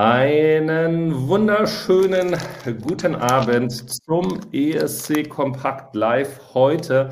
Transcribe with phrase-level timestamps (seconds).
[0.00, 2.36] Einen wunderschönen
[2.82, 7.10] guten Abend zum ESC Kompakt Live heute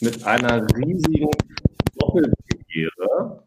[0.00, 1.32] mit einer riesigen
[1.96, 3.42] Doppelpremiere.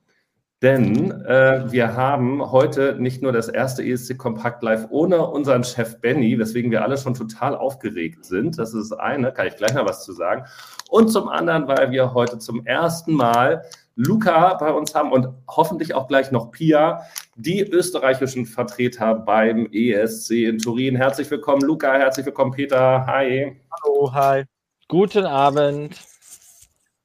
[0.61, 6.01] Denn äh, wir haben heute nicht nur das erste ESC Kompakt Live ohne unseren Chef
[6.01, 8.59] Benny, weswegen wir alle schon total aufgeregt sind.
[8.59, 10.43] Das ist das eine, kann ich gleich noch was zu sagen.
[10.89, 13.63] Und zum anderen, weil wir heute zum ersten Mal
[14.05, 17.03] Luca bei uns haben und hoffentlich auch gleich noch Pia,
[17.35, 20.95] die österreichischen Vertreter beim ESC in Turin.
[20.95, 23.05] Herzlich willkommen, Luca, herzlich willkommen, Peter.
[23.05, 23.61] Hi.
[23.71, 24.43] Hallo, hi.
[24.87, 26.01] Guten Abend.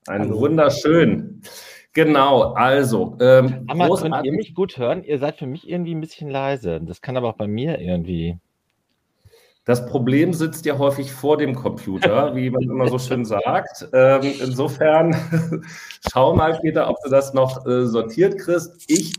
[0.06, 1.43] Ein wunderschön.
[1.93, 3.17] Genau, also.
[3.20, 5.05] Ähm, Aber könnt ihr mich gut hören?
[5.05, 6.81] Ihr seid für mich irgendwie ein bisschen leise.
[6.81, 8.39] Das kann aber auch bei mir irgendwie.
[9.66, 13.89] Das Problem sitzt ja häufig vor dem Computer, wie man immer so schön sagt.
[13.92, 15.15] Ähm, insofern
[16.11, 18.84] schau mal, Peter, ob du das noch äh, sortiert kriegst.
[18.87, 19.12] Ich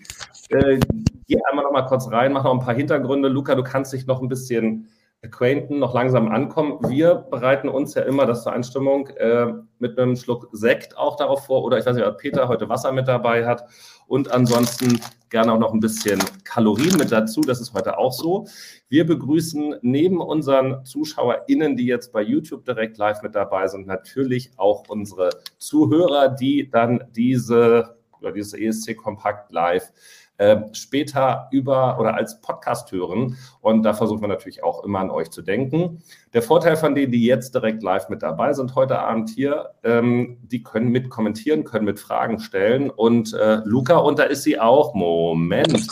[0.50, 0.80] äh,
[1.28, 3.28] gehe einmal noch mal kurz rein, mache noch ein paar Hintergründe.
[3.28, 4.88] Luca, du kannst dich noch ein bisschen
[5.22, 6.80] acquainten, noch langsam ankommen.
[6.88, 9.48] Wir bereiten uns ja immer das zur Einstimmung äh,
[9.80, 11.66] mit einem Schluck Sekt auch darauf vor.
[11.66, 13.66] Oder ich weiß nicht, ob Peter heute Wasser mit dabei hat.
[14.08, 17.42] Und ansonsten gerne auch noch ein bisschen Kalorien mit dazu.
[17.42, 18.48] Das ist heute auch so.
[18.90, 24.52] Wir begrüßen neben unseren ZuschauerInnen, die jetzt bei YouTube direkt live mit dabei sind, natürlich
[24.58, 29.92] auch unsere Zuhörer, die dann diese, oder dieses ESC Kompakt live
[30.38, 33.38] äh, später über oder als Podcast hören.
[33.62, 36.04] Und da versuchen wir natürlich auch immer an euch zu denken.
[36.34, 40.38] Der Vorteil von denen, die jetzt direkt live mit dabei sind, heute Abend hier, ähm,
[40.44, 42.90] die können mit kommentieren, können mit Fragen stellen.
[42.90, 44.94] Und äh, Luca, und da ist sie auch.
[44.94, 45.88] Moment.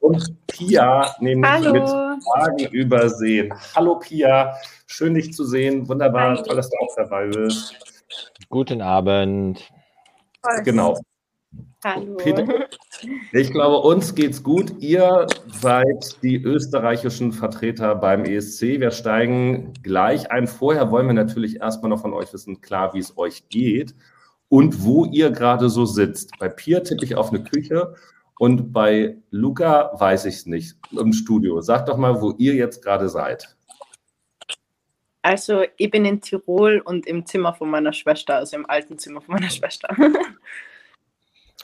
[0.00, 1.72] Und Pia nämlich Hallo.
[1.72, 3.52] mit Fragen übersehen.
[3.74, 4.54] Hallo Pia,
[4.86, 5.88] schön dich zu sehen.
[5.88, 6.42] Wunderbar, Hi.
[6.44, 7.74] toll, dass du auch dabei bist.
[8.48, 9.68] Guten Abend.
[10.64, 10.96] Genau.
[11.84, 12.16] Hallo.
[12.16, 12.68] Peter,
[13.32, 14.72] ich glaube, uns geht's gut.
[14.80, 18.80] Ihr seid die österreichischen Vertreter beim ESC.
[18.80, 20.48] Wir steigen gleich ein.
[20.48, 23.94] Vorher wollen wir natürlich erstmal noch von euch wissen, klar, wie es euch geht
[24.48, 26.32] und wo ihr gerade so sitzt.
[26.40, 27.94] Bei Pia tippe ich auf eine Küche
[28.38, 31.60] und bei Luca weiß ich es nicht im Studio.
[31.60, 33.56] Sagt doch mal, wo ihr jetzt gerade seid.
[35.22, 39.20] Also, ich bin in Tirol und im Zimmer von meiner Schwester, also im alten Zimmer
[39.20, 39.88] von meiner Schwester.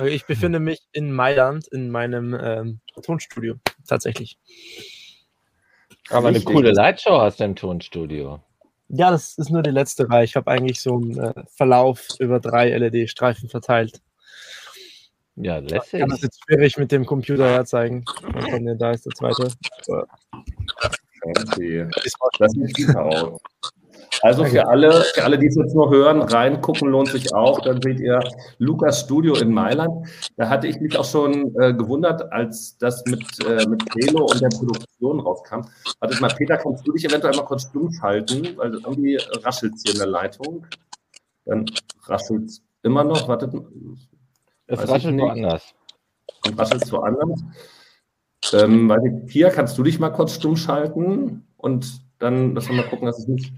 [0.00, 3.56] Ich befinde mich in Mailand in meinem ähm, Tonstudio,
[3.86, 4.38] tatsächlich.
[6.10, 8.40] Aber eine coole Lightshow hast du im Tonstudio.
[8.88, 10.24] Ja, das ist nur die letzte Reihe.
[10.24, 14.00] Ich habe eigentlich so einen äh, Verlauf über drei LED-Streifen verteilt.
[15.36, 15.94] Ja, lässig.
[15.94, 18.04] Ich kann das jetzt schwierig mit dem Computer herzeigen.
[18.78, 19.48] Da ist der zweite.
[21.22, 21.88] Okay.
[22.38, 23.40] Das sieht aus.
[24.22, 27.60] Also für alle, für alle, die es jetzt nur hören, reingucken lohnt sich auch.
[27.60, 28.20] Dann seht ihr
[28.58, 30.06] Lukas Studio in Mailand.
[30.36, 34.40] Da hatte ich mich auch schon äh, gewundert, als das mit, äh, mit Telo und
[34.40, 35.62] der Produktion rauskam.
[36.00, 38.56] Wartet mal, Peter, kannst du dich eventuell mal kurz stumm schalten?
[38.56, 40.66] Weil irgendwie raschelt es hier in der Leitung.
[41.44, 41.66] Dann
[42.06, 43.28] raschelt es immer noch.
[43.28, 43.52] Wartet
[44.66, 45.74] Es raschelt woanders.
[46.42, 47.42] Dann raschelt es woanders.
[48.52, 48.92] Ähm,
[49.26, 51.46] Pia, kannst du dich mal kurz stumm schalten?
[51.56, 53.52] Und dann, dass wir mal gucken, dass es nicht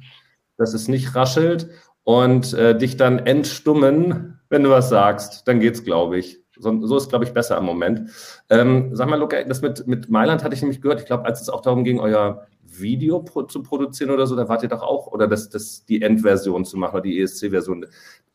[0.56, 1.68] dass es nicht raschelt
[2.04, 5.46] und äh, dich dann entstummen, wenn du was sagst.
[5.48, 6.40] Dann geht's, glaube ich.
[6.58, 8.10] So, so ist, glaube ich, besser im Moment.
[8.48, 11.00] Ähm, sag mal, Luca, das mit, mit Mailand hatte ich nämlich gehört.
[11.00, 14.48] Ich glaube, als es auch darum ging, euer Video pro, zu produzieren oder so, da
[14.48, 17.86] wart ihr doch auch, oder das, das, die Endversion zu machen oder die ESC-Version.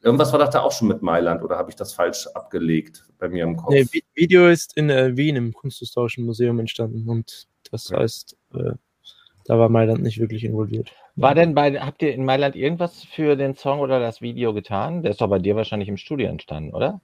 [0.02, 3.30] Irgendwas war doch da auch schon mit Mailand oder habe ich das falsch abgelegt bei
[3.30, 3.72] mir im Kopf?
[3.72, 8.74] Nee, Video ist in äh, Wien im Kunsthistorischen Museum entstanden und das heißt, äh,
[9.46, 10.92] da war Mailand nicht wirklich involviert.
[11.16, 15.04] War denn bei, habt ihr in Mailand irgendwas für den Song oder das Video getan?
[15.04, 17.02] Der ist doch bei dir wahrscheinlich im Studio entstanden, oder?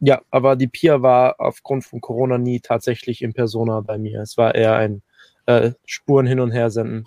[0.00, 4.20] Ja, aber die Pia war aufgrund von Corona nie tatsächlich in Persona bei mir.
[4.20, 5.02] Es war eher ein
[5.46, 7.06] äh, Spuren hin und her senden,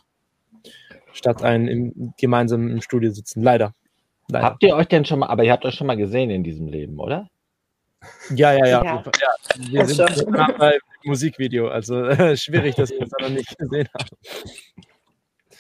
[1.14, 3.42] statt ein im, gemeinsam im Studio sitzen.
[3.44, 3.74] Leider.
[4.30, 4.46] Leider.
[4.46, 6.68] Habt ihr euch denn schon mal, aber ihr habt euch schon mal gesehen in diesem
[6.68, 7.28] Leben, oder?
[8.34, 8.84] Ja, ja, ja.
[8.84, 9.04] ja.
[9.72, 13.90] ja wir sind bei Musikvideo, also äh, schwierig, dass wir uns da noch nicht gesehen
[13.94, 14.18] haben.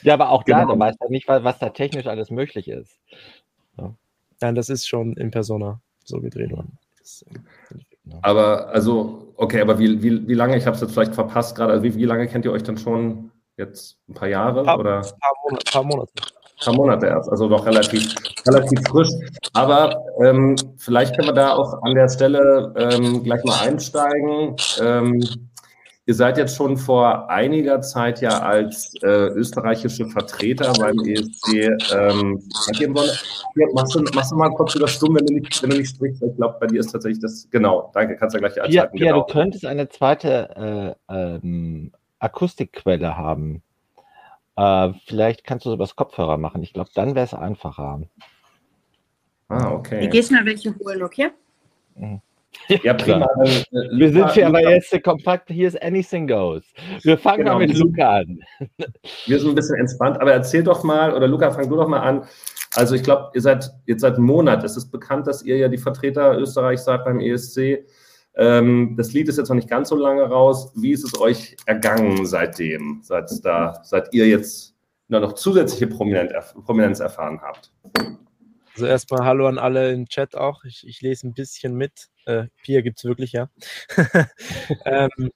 [0.01, 0.59] Ja, aber auch genau.
[0.59, 2.99] da, du weißt ja nicht, was, was, da technisch alles möglich ist.
[3.77, 3.93] Ja.
[4.41, 6.77] Nein, das ist schon in Persona so gedreht worden.
[8.21, 11.73] Aber also, okay, aber wie, wie, wie lange, ich habe es jetzt vielleicht verpasst gerade,
[11.73, 13.31] also wie, wie lange kennt ihr euch dann schon?
[13.57, 14.63] Jetzt ein paar Jahre?
[14.63, 14.97] Paar, oder?
[14.97, 16.11] Ein paar, Monate, paar Monate.
[16.17, 18.15] Ein paar Monate erst, also doch relativ,
[18.47, 19.09] relativ frisch.
[19.53, 24.55] Aber ähm, vielleicht können wir da auch an der Stelle ähm, gleich mal einsteigen.
[24.81, 25.48] Ähm,
[26.09, 31.53] Ihr seid jetzt schon vor einiger Zeit ja als äh, österreichische Vertreter beim ESC
[31.93, 32.41] ähm.
[32.73, 35.89] Hier, machst, du, machst du mal kurz wieder stumm, wenn du nicht, wenn du nicht
[35.95, 36.23] sprichst.
[36.23, 37.47] Ich glaube, bei dir ist tatsächlich das.
[37.51, 38.97] Genau, danke, kannst du ja gleich einschalten.
[38.97, 39.19] Ja, genau.
[39.19, 43.61] ja, du könntest eine zweite äh, ähm, Akustikquelle haben.
[44.55, 46.63] Äh, vielleicht kannst du sowas Kopfhörer machen.
[46.63, 48.01] Ich glaube, dann wäre es einfacher.
[49.49, 50.05] Ah, okay.
[50.05, 51.29] Ich gehe schnell welche holen, okay?
[52.83, 53.27] Ja, prima.
[53.43, 53.63] Äh,
[53.97, 56.63] Wir sind für aber jetzt kompakt, hier ist Anything Goes.
[57.03, 58.39] Wir fangen Genau, mal mit Luca an.
[59.25, 61.99] Wir sind ein bisschen entspannt, aber erzähl doch mal, oder Luca, fang du doch mal
[61.99, 62.23] an.
[62.75, 65.67] Also ich glaube, ihr seid jetzt seit einem Monat, es ist bekannt, dass ihr ja
[65.67, 67.85] die Vertreter Österreichs seid beim ESC.
[68.35, 70.71] Ähm, das Lied ist jetzt noch nicht ganz so lange raus.
[70.75, 74.75] Wie ist es euch ergangen seitdem, seit, da, seit ihr jetzt
[75.07, 77.71] noch zusätzliche Prominenz erfahren habt?
[78.79, 80.63] Also erstmal Hallo an alle im Chat auch.
[80.63, 82.07] Ich, ich lese ein bisschen mit.
[82.25, 83.49] Äh, Pia gibt es wirklich, ja.
[84.85, 85.31] ähm,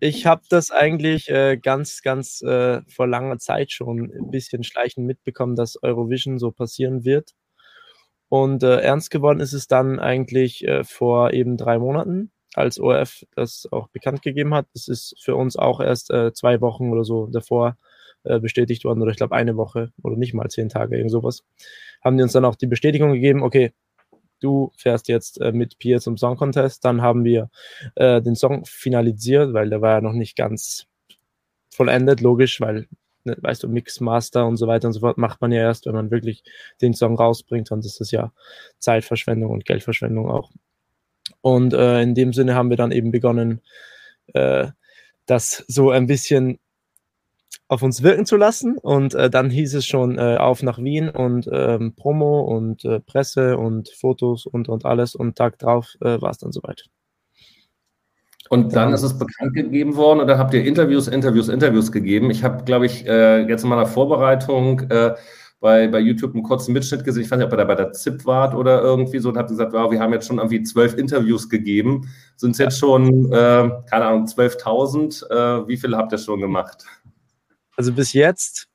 [0.00, 5.06] ich habe das eigentlich äh, ganz, ganz äh, vor langer Zeit schon ein bisschen schleichend
[5.06, 7.30] mitbekommen, dass Eurovision so passieren wird.
[8.28, 13.22] Und äh, ernst geworden ist es dann eigentlich äh, vor eben drei Monaten, als ORF
[13.36, 14.66] das auch bekannt gegeben hat.
[14.74, 17.76] Das ist für uns auch erst äh, zwei Wochen oder so davor
[18.24, 21.44] äh, bestätigt worden, oder ich glaube eine Woche oder nicht mal zehn Tage, irgend sowas
[22.04, 23.72] haben die uns dann auch die Bestätigung gegeben, okay,
[24.40, 26.84] du fährst jetzt äh, mit Pia zum Song Contest.
[26.84, 27.50] Dann haben wir
[27.94, 30.86] äh, den Song finalisiert, weil der war ja noch nicht ganz
[31.70, 32.86] vollendet, logisch, weil,
[33.24, 35.86] ne, weißt du, Mix, Master und so weiter und so fort macht man ja erst,
[35.86, 36.44] wenn man wirklich
[36.82, 37.68] den Song rausbringt.
[37.68, 38.32] Sonst ist das ja
[38.78, 40.52] Zeitverschwendung und Geldverschwendung auch.
[41.40, 43.62] Und äh, in dem Sinne haben wir dann eben begonnen,
[44.34, 44.68] äh,
[45.26, 46.58] das so ein bisschen
[47.68, 48.78] auf uns wirken zu lassen.
[48.78, 53.00] Und äh, dann hieß es schon äh, auf nach Wien und ähm, Promo und äh,
[53.00, 55.14] Presse und Fotos und, und alles.
[55.14, 56.84] Und Tag drauf äh, war es dann soweit.
[58.50, 62.30] Und dann ist es bekannt gegeben worden und dann habt ihr Interviews, Interviews, Interviews gegeben.
[62.30, 65.14] Ich habe, glaube ich, äh, jetzt in meiner Vorbereitung äh,
[65.60, 67.22] bei, bei YouTube einen kurzen Mitschnitt gesehen.
[67.22, 69.48] Ich weiß nicht, ob ihr da bei der ZIP wart oder irgendwie so und habt
[69.48, 72.10] gesagt, wow, wir haben jetzt schon irgendwie zwölf Interviews gegeben.
[72.36, 75.30] Sind es jetzt schon, keine Ahnung, 12.000?
[75.30, 76.84] Äh, wie viele habt ihr schon gemacht?
[77.76, 78.68] Also bis jetzt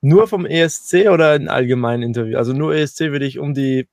[0.00, 2.36] nur vom ESC oder ein allgemeinen Interview?
[2.38, 3.88] Also nur ESC würde ich um die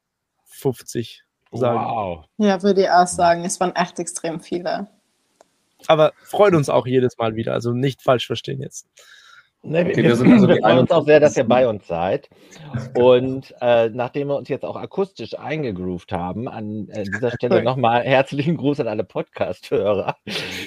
[0.46, 1.80] 50 sagen.
[1.80, 2.26] Wow.
[2.38, 3.46] Ja, würde ich auch sagen.
[3.46, 4.88] Es waren echt extrem viele.
[5.88, 7.54] Aber freut uns auch jedes Mal wieder.
[7.54, 8.88] Also nicht falsch verstehen jetzt.
[9.62, 11.48] Ne, Okay, wir, wir sind also wir freuen uns auch sehr, dass ihr 51.
[11.50, 12.30] bei uns seid.
[12.96, 18.04] Und äh, nachdem wir uns jetzt auch akustisch eingegroovt haben, an äh, dieser Stelle nochmal
[18.04, 20.16] herzlichen Gruß an alle Podcast-Hörer,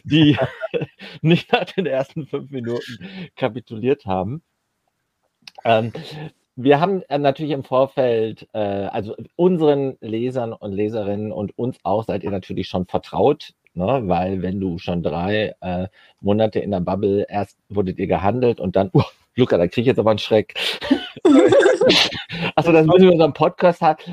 [0.04, 0.36] die
[1.22, 4.42] nicht nach den ersten fünf Minuten kapituliert haben.
[5.64, 5.92] Ähm,
[6.54, 12.04] wir haben äh, natürlich im Vorfeld, äh, also unseren Lesern und Leserinnen und uns auch
[12.04, 14.02] seid ihr natürlich schon vertraut, ne?
[14.04, 15.88] weil wenn du schon drei äh,
[16.20, 19.02] Monate in der Bubble, erst wurdet ihr gehandelt und dann, uh,
[19.34, 20.54] Luca, da kriege ich jetzt aber einen Schreck.
[22.54, 24.06] Achso, das müssen wir unserem Podcast hat.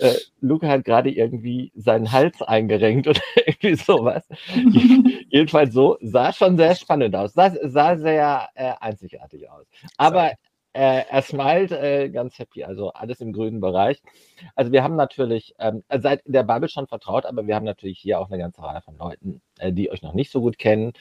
[0.00, 4.26] Äh, Luca hat gerade irgendwie seinen Hals eingerenkt oder irgendwie sowas.
[5.28, 7.34] Jedenfalls so, sah schon sehr spannend aus.
[7.34, 9.66] Sah, sah sehr äh, einzigartig aus.
[9.96, 10.32] Aber
[10.76, 14.02] äh, er smilet äh, ganz happy, also alles im grünen Bereich.
[14.54, 17.98] Also wir haben natürlich, ähm, seid in der Bubble schon vertraut, aber wir haben natürlich
[17.98, 20.92] hier auch eine ganze Reihe von Leuten, äh, die euch noch nicht so gut kennen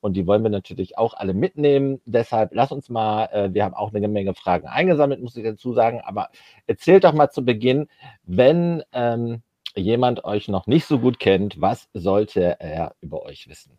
[0.00, 2.00] und die wollen wir natürlich auch alle mitnehmen.
[2.06, 5.72] Deshalb lass uns mal, äh, wir haben auch eine Menge Fragen eingesammelt, muss ich dazu
[5.72, 6.30] sagen, aber
[6.66, 7.86] erzählt doch mal zu Beginn,
[8.24, 9.42] wenn ähm,
[9.76, 13.78] jemand euch noch nicht so gut kennt, was sollte er über euch wissen?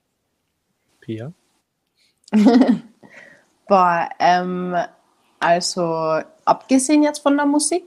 [1.02, 1.34] Pia?
[3.68, 4.76] Boah, ähm,
[5.42, 7.84] also abgesehen jetzt von der Musik,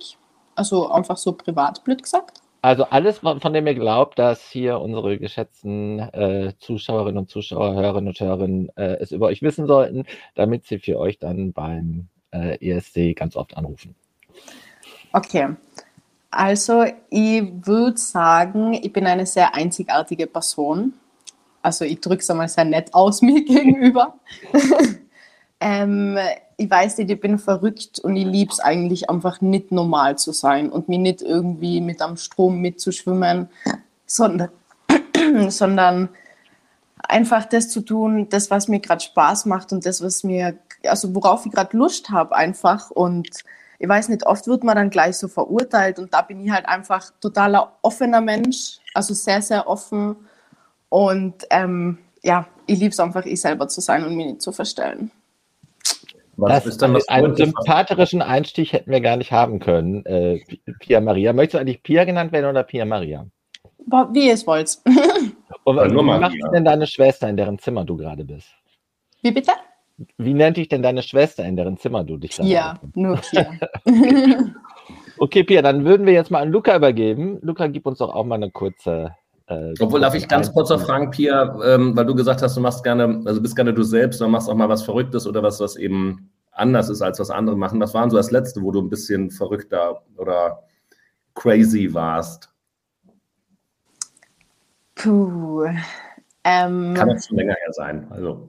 [0.55, 2.41] also einfach so privat, blöd gesagt.
[2.63, 8.09] Also alles, von dem ihr glaubt, dass hier unsere geschätzten äh, Zuschauerinnen und Zuschauer, Hörerinnen
[8.09, 12.57] und Hörer äh, es über euch wissen sollten, damit sie für euch dann beim äh,
[12.67, 13.95] ESC ganz oft anrufen.
[15.13, 15.51] Okay.
[16.31, 20.95] Also, ich würde sagen, ich bin eine sehr einzigartige Person.
[21.63, 24.19] Also, ich drücke es einmal sehr nett aus mir gegenüber.
[25.61, 26.19] ähm,
[26.57, 30.33] ich weiß nicht, ich bin verrückt und ich liebe es eigentlich einfach nicht normal zu
[30.33, 33.49] sein und mich nicht irgendwie mit am Strom mitzuschwimmen,
[34.07, 34.51] sondern,
[35.49, 36.09] sondern
[37.09, 41.15] einfach das zu tun, das, was mir gerade Spaß macht und das, was mir, also
[41.15, 42.91] worauf ich gerade Lust habe, einfach.
[42.91, 43.29] Und
[43.79, 46.67] ich weiß nicht, oft wird man dann gleich so verurteilt und da bin ich halt
[46.67, 50.17] einfach totaler offener Mensch, also sehr, sehr offen.
[50.89, 54.53] Und ähm, ja, ich liebe es einfach, ich selber zu sein und mich nicht zu
[54.53, 55.11] verstellen.
[56.37, 60.05] Was Das, ist denn das einen was- sympathischen Einstieg hätten wir gar nicht haben können.
[60.07, 61.33] Äh, Pi- Pia Maria.
[61.33, 63.26] Möchtest du eigentlich Pia genannt werden oder Pia Maria?
[64.12, 64.79] Wie ihr es wollt.
[65.64, 68.49] Und Ja, wie nur macht denn deine Schwester, in deren Zimmer du gerade bist?
[69.23, 69.53] Wie bitte?
[70.19, 73.33] Wie nennt dich denn deine Schwester, in deren Zimmer du dich dann Ja, befindest?
[73.35, 73.47] nur
[73.87, 74.50] Kia.
[75.19, 77.38] Okay, Pia, dann würden wir jetzt mal an Luca übergeben.
[77.43, 79.14] Luca, gib uns doch auch mal eine kurze
[79.47, 82.61] Äh, Obwohl, darf ich ganz kurz noch fragen, Pia, ähm, weil du gesagt hast, du
[82.61, 85.61] machst gerne, also bist gerne du selbst, dann machst auch mal was Verrücktes oder was,
[85.61, 87.81] was eben anders ist, als was andere machen.
[87.81, 90.63] Was waren so das Letzte, wo du ein bisschen verrückter oder
[91.35, 92.51] crazy warst?
[94.95, 95.67] Puh.
[96.45, 98.07] Ähm, Kann auch schon länger her sein.
[98.11, 98.49] Also.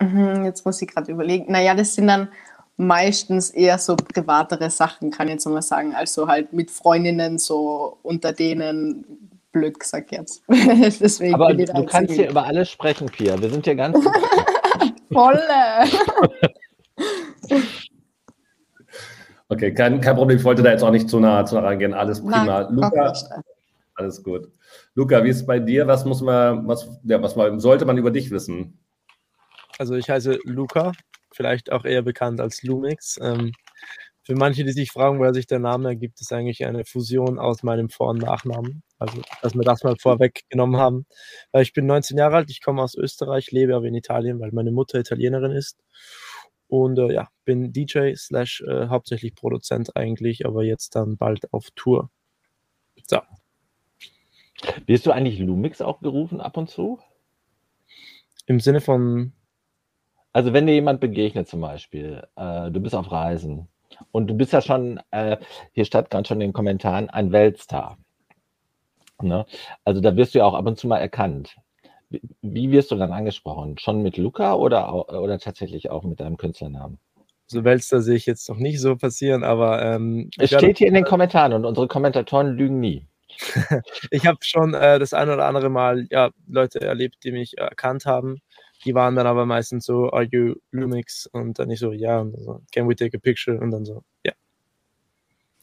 [0.00, 1.50] Mhm, jetzt muss ich gerade überlegen.
[1.50, 2.28] Naja, das sind dann
[2.76, 5.94] meistens eher so privatere Sachen, kann ich jetzt mal sagen.
[5.94, 10.42] Also halt mit Freundinnen so unter denen blöd gesagt jetzt.
[10.48, 13.40] Deswegen Aber du kannst hier über alles sprechen, Pia.
[13.40, 13.98] Wir sind hier ganz.
[15.12, 15.88] Volle!
[19.48, 20.38] okay, kein, kein Problem.
[20.38, 21.94] Ich wollte da jetzt auch nicht zu nah, zu nah rangehen.
[21.94, 22.44] Alles prima.
[22.44, 23.12] Nein, Luca,
[23.94, 24.50] alles gut.
[24.94, 25.86] Luca, wie ist es bei dir?
[25.86, 28.78] Was muss man, was, ja, was man, sollte man über dich wissen?
[29.78, 30.92] Also ich heiße Luca,
[31.36, 33.18] vielleicht auch eher bekannt als Lumix.
[33.22, 33.52] Ähm,
[34.26, 37.62] für manche, die sich fragen, woher sich der Name ergibt, ist eigentlich eine Fusion aus
[37.62, 38.82] meinem Vor- und Nachnamen.
[38.98, 41.06] Also, dass wir das mal vorweggenommen haben.
[41.52, 44.50] Weil ich bin 19 Jahre alt, ich komme aus Österreich, lebe aber in Italien, weil
[44.50, 45.78] meine Mutter Italienerin ist.
[46.66, 51.70] Und äh, ja, bin DJ slash äh, hauptsächlich Produzent eigentlich, aber jetzt dann bald auf
[51.76, 52.10] Tour.
[53.06, 53.20] So.
[54.86, 56.98] Wirst du eigentlich Lumix auch gerufen ab und zu?
[58.46, 59.32] Im Sinne von
[60.36, 63.68] also wenn dir jemand begegnet zum Beispiel, äh, du bist auf Reisen
[64.12, 65.38] und du bist ja schon, äh,
[65.72, 67.96] hier stand gerade schon in den Kommentaren, ein Weltstar.
[69.22, 69.46] Ne?
[69.86, 71.56] Also da wirst du ja auch ab und zu mal erkannt.
[72.10, 73.78] Wie, wie wirst du dann angesprochen?
[73.78, 76.98] Schon mit Luca oder, oder tatsächlich auch mit deinem Künstlernamen?
[77.46, 80.94] So Weltstar sehe ich jetzt noch nicht so passieren, aber ähm, es steht hier in
[80.94, 83.06] den Kommentaren und unsere Kommentatoren lügen nie.
[84.10, 88.04] ich habe schon äh, das ein oder andere Mal ja, Leute erlebt, die mich erkannt
[88.04, 88.42] haben.
[88.86, 91.26] Die waren dann aber meistens so, are you Lumix?
[91.26, 93.58] Und dann ich so, ja, und so, can we take a picture?
[93.58, 94.32] Und dann so, ja.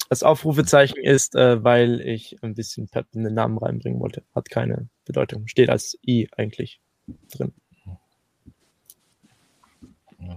[0.10, 4.24] Das Aufrufezeichen ist, äh, weil ich ein bisschen Pep in den Namen reinbringen wollte.
[4.36, 5.48] Hat keine Bedeutung.
[5.48, 6.82] Steht als I eigentlich
[7.36, 7.54] drin.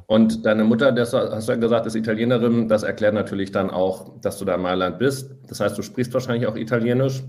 [0.06, 2.68] Und deine Mutter, das hast du ja gesagt, ist Italienerin.
[2.68, 5.34] Das erklärt natürlich dann auch, dass du da in Mailand bist.
[5.48, 7.24] Das heißt, du sprichst wahrscheinlich auch Italienisch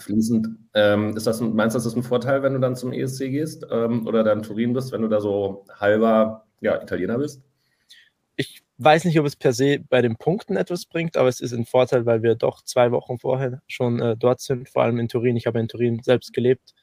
[0.00, 0.48] fließend.
[0.74, 3.66] Ähm, ist das, meinst du, das ist ein Vorteil, wenn du dann zum ESC gehst
[3.70, 7.42] ähm, oder dann Turin bist, wenn du da so halber ja, Italiener bist?
[8.36, 11.52] Ich weiß nicht, ob es per se bei den Punkten etwas bringt, aber es ist
[11.52, 15.08] ein Vorteil, weil wir doch zwei Wochen vorher schon äh, dort sind, vor allem in
[15.08, 15.36] Turin.
[15.36, 16.74] Ich habe in Turin selbst gelebt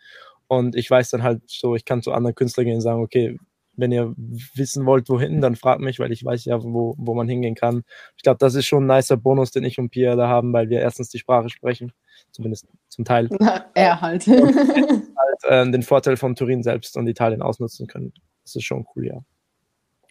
[0.48, 3.38] und ich weiß dann halt so, ich kann zu anderen Künstlern gehen und sagen, okay,
[3.76, 7.28] wenn ihr wissen wollt, wohin, dann fragt mich, weil ich weiß ja, wo, wo man
[7.28, 7.84] hingehen kann.
[8.16, 10.70] Ich glaube, das ist schon ein nicer Bonus, den ich und Pia da haben, weil
[10.70, 11.92] wir erstens die Sprache sprechen
[12.32, 13.30] zumindest zum Teil.
[13.40, 14.28] Na, er halt.
[14.28, 18.14] halt äh, den Vorteil von Turin selbst und Italien ausnutzen können.
[18.44, 19.20] Das ist schon cool, ja.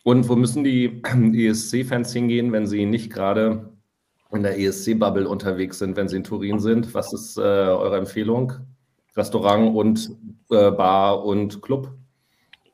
[0.05, 1.03] Und wo müssen die
[1.35, 3.73] ESC-Fans hingehen, wenn sie nicht gerade
[4.33, 6.95] in der ESC-Bubble unterwegs sind, wenn sie in Turin sind?
[6.95, 8.53] Was ist äh, eure Empfehlung?
[9.15, 10.11] Restaurant und
[10.51, 11.93] äh, Bar und Club?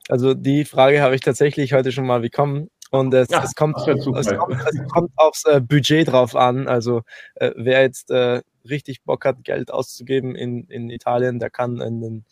[0.08, 2.70] Also die Frage habe ich tatsächlich heute schon mal bekommen.
[2.90, 6.68] Und es, ja, es, kommt, es, kommt, es kommt, aufs äh, Budget drauf an.
[6.68, 7.02] Also
[7.34, 12.00] äh, wer jetzt äh, richtig Bock hat, Geld auszugeben in, in Italien, der kann in,
[12.00, 12.24] den,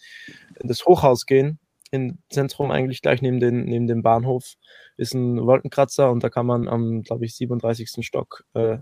[0.58, 1.58] in das Hochhaus gehen.
[1.90, 4.54] Im Zentrum eigentlich gleich neben, den, neben dem Bahnhof
[4.96, 8.04] ist ein Wolkenkratzer und da kann man am, glaube ich, 37.
[8.04, 8.78] Stock äh,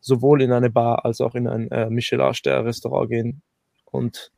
[0.00, 3.42] sowohl in eine Bar als auch in ein äh, Michelin-Stern-Restaurant gehen.
[3.86, 4.30] Und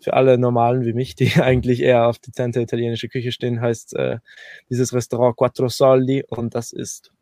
[0.00, 4.18] für alle Normalen wie mich, die eigentlich eher auf dezente italienische Küche stehen, heißt äh,
[4.68, 7.12] dieses Restaurant Quattro Soldi und das ist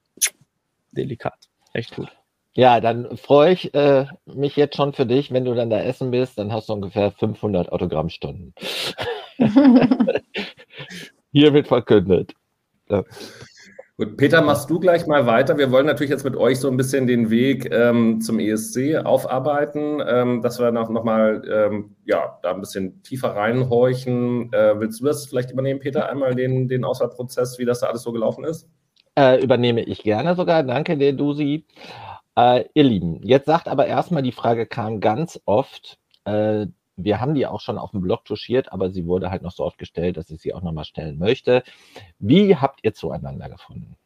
[0.93, 1.49] delikat.
[1.73, 2.09] Echt gut.
[2.55, 6.11] Ja, dann freue ich äh, mich jetzt schon für dich, wenn du dann da essen
[6.11, 8.55] bist, dann hast du ungefähr 500 Autogrammstunden.
[11.33, 12.33] Hier wird verkündet.
[12.89, 13.05] Ja.
[14.01, 15.59] Gut, Peter, machst du gleich mal weiter.
[15.59, 20.01] Wir wollen natürlich jetzt mit euch so ein bisschen den Weg ähm, zum ESC aufarbeiten,
[20.07, 24.53] ähm, dass wir noch, noch mal ähm, ja, da ein bisschen tiefer reinhorchen.
[24.53, 28.03] Äh, willst du das vielleicht übernehmen, Peter, einmal den, den Auswahlprozess, wie das da alles
[28.03, 28.69] so gelaufen ist?
[29.19, 30.63] Äh, übernehme ich gerne sogar.
[30.63, 31.67] Danke dir, Dusi.
[32.37, 36.67] Äh, ihr Lieben, jetzt sagt aber erstmal, die Frage kam ganz oft, äh,
[36.99, 39.65] wir haben die auch schon auf dem Blog touchiert, aber sie wurde halt noch so
[39.65, 41.63] oft gestellt, dass ich sie auch nochmal stellen möchte.
[42.19, 43.97] Wie habt ihr zueinander gefunden?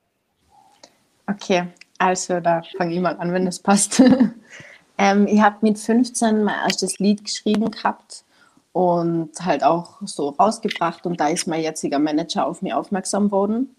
[1.26, 1.68] Okay,
[1.98, 4.02] also da fange ich mal an, wenn das passt.
[4.98, 8.24] ähm, ich habe mit 15 mein erstes Lied geschrieben gehabt
[8.72, 13.74] und halt auch so rausgebracht und da ist mein jetziger Manager auf mich aufmerksam worden.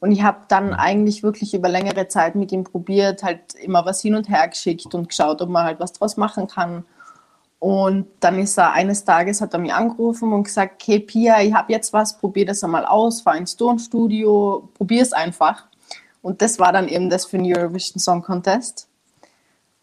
[0.00, 4.00] Und ich habe dann eigentlich wirklich über längere Zeit mit ihm probiert, halt immer was
[4.00, 6.84] hin und her geschickt und geschaut, ob man halt was draus machen kann.
[7.60, 11.52] Und dann ist er eines Tages, hat er mich angerufen und gesagt, okay Pia, ich
[11.52, 15.64] habe jetzt was, probier das einmal aus, fahr ins Tonstudio, probier es einfach.
[16.22, 18.88] Und das war dann eben das für den Eurovision Song Contest.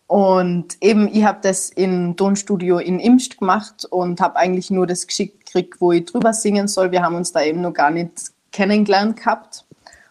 [0.07, 5.07] Und eben, ich habe das im Tonstudio in Imst gemacht und habe eigentlich nur das
[5.07, 6.91] geschickt gekriegt, wo ich drüber singen soll.
[6.91, 9.65] Wir haben uns da eben noch gar nicht kennengelernt gehabt.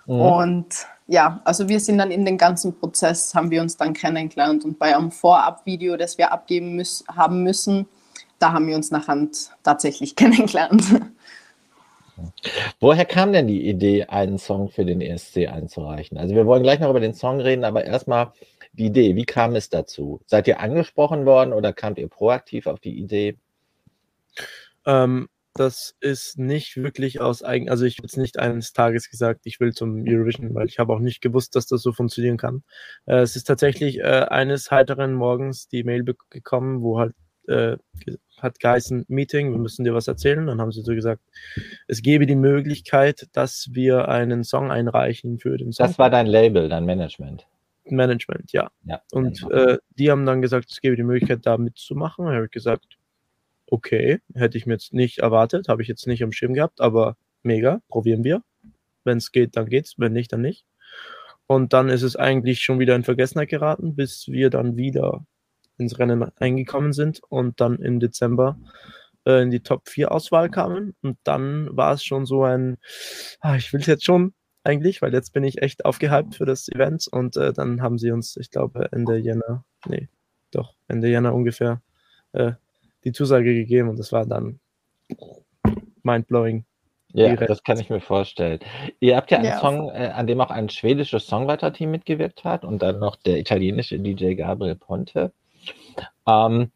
[0.07, 0.21] Mhm.
[0.21, 4.65] Und ja, also wir sind dann in den ganzen Prozess, haben wir uns dann kennengelernt.
[4.65, 7.87] Und bei einem Vorab-Video, das wir abgeben müß, haben müssen,
[8.39, 9.29] da haben wir uns nachher
[9.63, 10.85] tatsächlich kennengelernt.
[12.81, 16.17] Woher kam denn die Idee, einen Song für den ESC einzureichen?
[16.17, 18.33] Also wir wollen gleich noch über den Song reden, aber erstmal
[18.73, 19.17] die Idee.
[19.17, 20.21] Wie kam es dazu?
[20.27, 23.37] Seid ihr angesprochen worden oder kamt ihr proaktiv auf die Idee?
[24.87, 29.43] Ähm, das ist nicht wirklich aus eigen, also ich habe jetzt nicht eines Tages gesagt,
[29.45, 32.65] ich will zum Eurovision, weil ich habe auch nicht gewusst, dass das so funktionieren kann.
[33.07, 37.15] Äh, es ist tatsächlich äh, eines heiteren Morgens die Mail gekommen, wo halt
[37.47, 37.77] äh,
[38.39, 40.47] hat geheißen Meeting, wir müssen dir was erzählen.
[40.47, 41.23] Dann haben sie so gesagt,
[41.87, 45.87] es gäbe die Möglichkeit, dass wir einen Song einreichen für den Song.
[45.87, 47.47] Das war dein Label, dein Management.
[47.87, 48.71] Management, ja.
[48.85, 52.27] ja und äh, die haben dann gesagt, es gäbe die Möglichkeit, da mitzumachen.
[52.27, 52.87] Da habe ich gesagt,
[53.67, 57.17] okay, hätte ich mir jetzt nicht erwartet, habe ich jetzt nicht am Schirm gehabt, aber
[57.43, 58.43] mega, probieren wir.
[59.05, 60.65] Wenn es geht, dann geht's, wenn nicht, dann nicht.
[61.47, 65.27] Und dann ist es eigentlich schon wieder in Vergessenheit geraten, bis wir dann wieder
[65.77, 68.59] ins Rennen eingekommen sind und dann im Dezember
[69.27, 70.95] äh, in die Top 4 Auswahl kamen.
[71.03, 72.79] Und dann war es schon so ein,
[73.41, 76.69] ah, ich will es jetzt schon eigentlich, weil jetzt bin ich echt aufgehypt für das
[76.69, 80.09] Event und äh, dann haben sie uns, ich glaube, Ende Jänner, nee,
[80.51, 81.83] doch, Ende Jänner ungefähr
[82.33, 82.53] äh,
[83.05, 84.61] die Zusage gegeben und das war dann
[86.03, 86.65] mindblowing.
[87.13, 87.49] Ja, direkt.
[87.49, 88.59] das kann ich mir vorstellen.
[88.99, 89.61] Ihr habt ja einen ja.
[89.61, 94.01] Song, äh, an dem auch ein schwedisches Songwriter-Team mitgewirkt hat und dann noch der italienische
[94.01, 95.33] DJ Gabriel Ponte.
[96.27, 96.73] Ähm,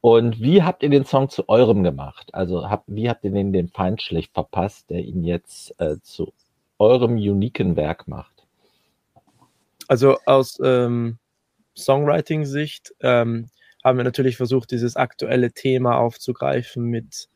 [0.00, 2.34] und wie habt ihr den Song zu eurem gemacht?
[2.34, 6.32] Also hab, wie habt ihr den Feind schlecht verpasst, der ihn jetzt äh, zu
[6.78, 8.46] eurem uniken Werk macht?
[9.86, 11.18] Also aus ähm,
[11.76, 13.50] Songwriting-Sicht ähm,
[13.86, 17.28] haben wir natürlich versucht, dieses aktuelle Thema aufzugreifen mit,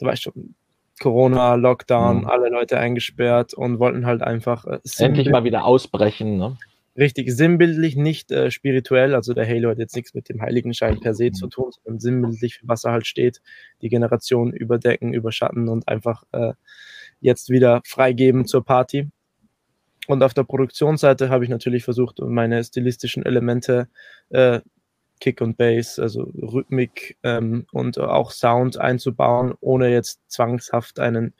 [0.00, 0.54] du weißt schon,
[1.00, 2.26] Corona, Lockdown, mhm.
[2.26, 6.38] alle Leute eingesperrt und wollten halt einfach äh, endlich mal wieder ausbrechen.
[6.38, 6.56] Ne?
[6.96, 9.14] richtig sinnbildlich, nicht äh, spirituell.
[9.14, 12.58] Also der Halo hat jetzt nichts mit dem Heiligenschein per se zu tun, sondern sinnbildlich,
[12.58, 13.40] für was er halt steht,
[13.82, 16.54] die Generation überdecken, überschatten und einfach äh,
[17.20, 19.08] jetzt wieder freigeben zur Party.
[20.06, 23.88] Und auf der Produktionsseite habe ich natürlich versucht, meine stilistischen Elemente,
[24.30, 24.60] äh,
[25.20, 31.34] Kick und Bass, also Rhythmik ähm, und auch Sound einzubauen, ohne jetzt zwangshaft einen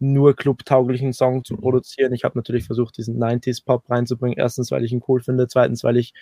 [0.00, 2.12] nur clubtauglichen Song zu produzieren.
[2.12, 4.38] Ich habe natürlich versucht, diesen 90s Pop reinzubringen.
[4.38, 5.46] Erstens, weil ich ihn cool finde.
[5.46, 6.14] Zweitens, weil ich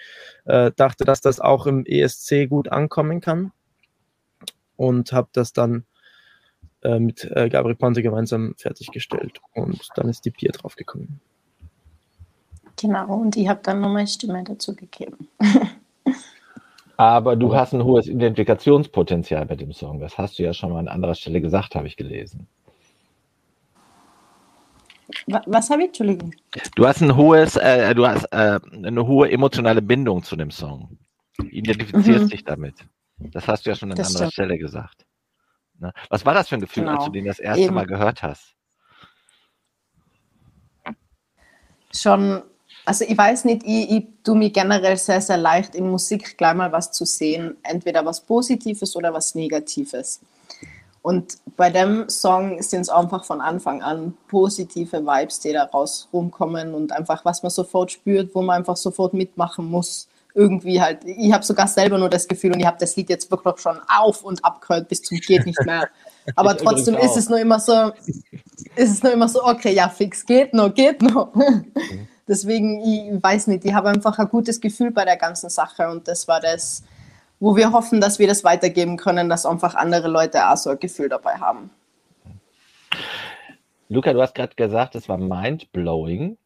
[0.45, 3.53] äh, dachte, dass das auch im ESC gut ankommen kann.
[4.77, 5.85] Und habe das dann
[6.83, 9.41] äh, mit äh, Gabriel Ponte gemeinsam fertiggestellt.
[9.55, 11.21] Und dann ist die Pia draufgekommen.
[12.77, 15.29] Genau, und ich habe dann nochmal Stimme dazu gegeben.
[16.97, 19.99] Aber du hast ein hohes Identifikationspotenzial mit dem Song.
[19.99, 22.47] Das hast du ja schon mal an anderer Stelle gesagt, habe ich gelesen.
[25.47, 25.89] Was habe ich?
[25.89, 26.35] Entschuldigung.
[26.75, 30.99] Du hast ein hohes, äh, du hast äh, eine hohe emotionale Bindung zu dem Song.
[31.39, 32.29] Identifizierst mhm.
[32.29, 32.75] dich damit.
[33.19, 34.33] Das hast du ja schon an das anderer stimmt.
[34.33, 35.07] Stelle gesagt.
[35.79, 35.93] Ne?
[36.09, 36.97] Was war das für ein Gefühl, genau.
[36.97, 37.75] als du den das erste Eben.
[37.75, 38.55] Mal gehört hast?
[41.95, 42.43] Schon,
[42.85, 46.55] also ich weiß nicht, ich, ich tue mir generell sehr, sehr leicht in Musik gleich
[46.55, 47.57] mal was zu sehen.
[47.63, 50.21] Entweder was Positives oder was Negatives.
[51.03, 56.09] Und bei dem Song sind es einfach von Anfang an positive Vibes, die da raus
[56.13, 60.09] rumkommen und einfach, was man sofort spürt, wo man einfach sofort mitmachen muss.
[60.35, 63.31] Irgendwie halt, ich habe sogar selber nur das Gefühl und ich habe das Lied jetzt
[63.31, 65.89] wirklich schon auf und ab gehört bis zum geht nicht mehr.
[66.37, 67.91] Aber trotzdem ist es nur immer so,
[68.77, 71.33] ist es nur immer so, okay, ja, fix, geht noch, geht noch.
[72.29, 76.07] Deswegen, ich weiß nicht, ich habe einfach ein gutes Gefühl bei der ganzen Sache und
[76.09, 76.85] das war das,
[77.41, 80.79] wo wir hoffen, dass wir das weitergeben können, dass einfach andere Leute auch so ein
[80.79, 81.71] Gefühl dabei haben.
[83.89, 86.39] Luca, du hast gerade gesagt, es war mind-blowing,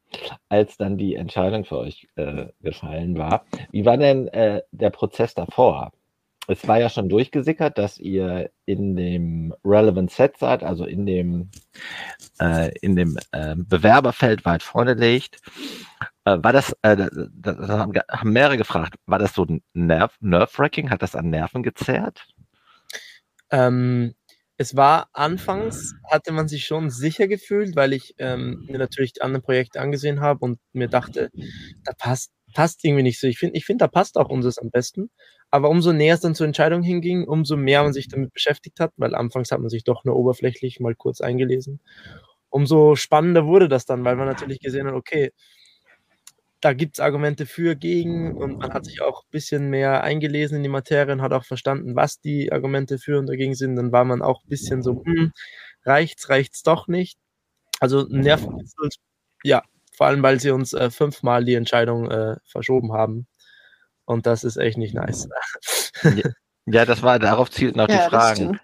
[0.49, 3.45] als dann die Entscheidung für euch äh, gefallen war.
[3.71, 5.93] Wie war denn äh, der Prozess davor?
[6.49, 11.51] Es war ja schon durchgesickert, dass ihr in dem Relevant Set seid, also in dem,
[12.39, 15.41] äh, in dem äh, Bewerberfeld weit vorne liegt.
[16.25, 20.91] Äh, war das, äh, das haben, haben mehrere gefragt, war das so Nerv, Nerve-Wracking?
[20.91, 22.27] Hat das an Nerven gezerrt?
[23.51, 24.15] Ähm,
[24.59, 29.23] es war anfangs, hatte man sich schon sicher gefühlt, weil ich ähm, mir natürlich die
[29.23, 31.31] anderen Projekte angesehen habe und mir dachte,
[31.85, 33.27] da passt, passt irgendwie nicht so.
[33.27, 35.11] Ich finde, ich finde, da passt auch unseres am besten.
[35.51, 38.93] Aber umso näher es dann zur Entscheidung hinging, umso mehr man sich damit beschäftigt hat,
[38.97, 41.81] weil anfangs hat man sich doch nur oberflächlich mal kurz eingelesen.
[42.49, 45.33] Umso spannender wurde das dann, weil man natürlich gesehen hat, okay,
[46.63, 50.57] da gibt es Argumente für, gegen und man hat sich auch ein bisschen mehr eingelesen
[50.57, 53.77] in die Materie und hat auch verstanden, was die Argumente für und dagegen sind.
[53.77, 55.33] Dann war man auch ein bisschen so, hm,
[55.85, 57.19] reicht's, reicht's doch nicht.
[57.81, 58.97] Also nervkitzelt,
[59.45, 59.63] ja,
[59.97, 63.27] vor allem, weil sie uns äh, fünfmal die Entscheidung äh, verschoben haben.
[64.05, 65.27] Und das ist echt nicht nice.
[66.67, 68.61] ja, das war, darauf zielt noch ja, die Fragen.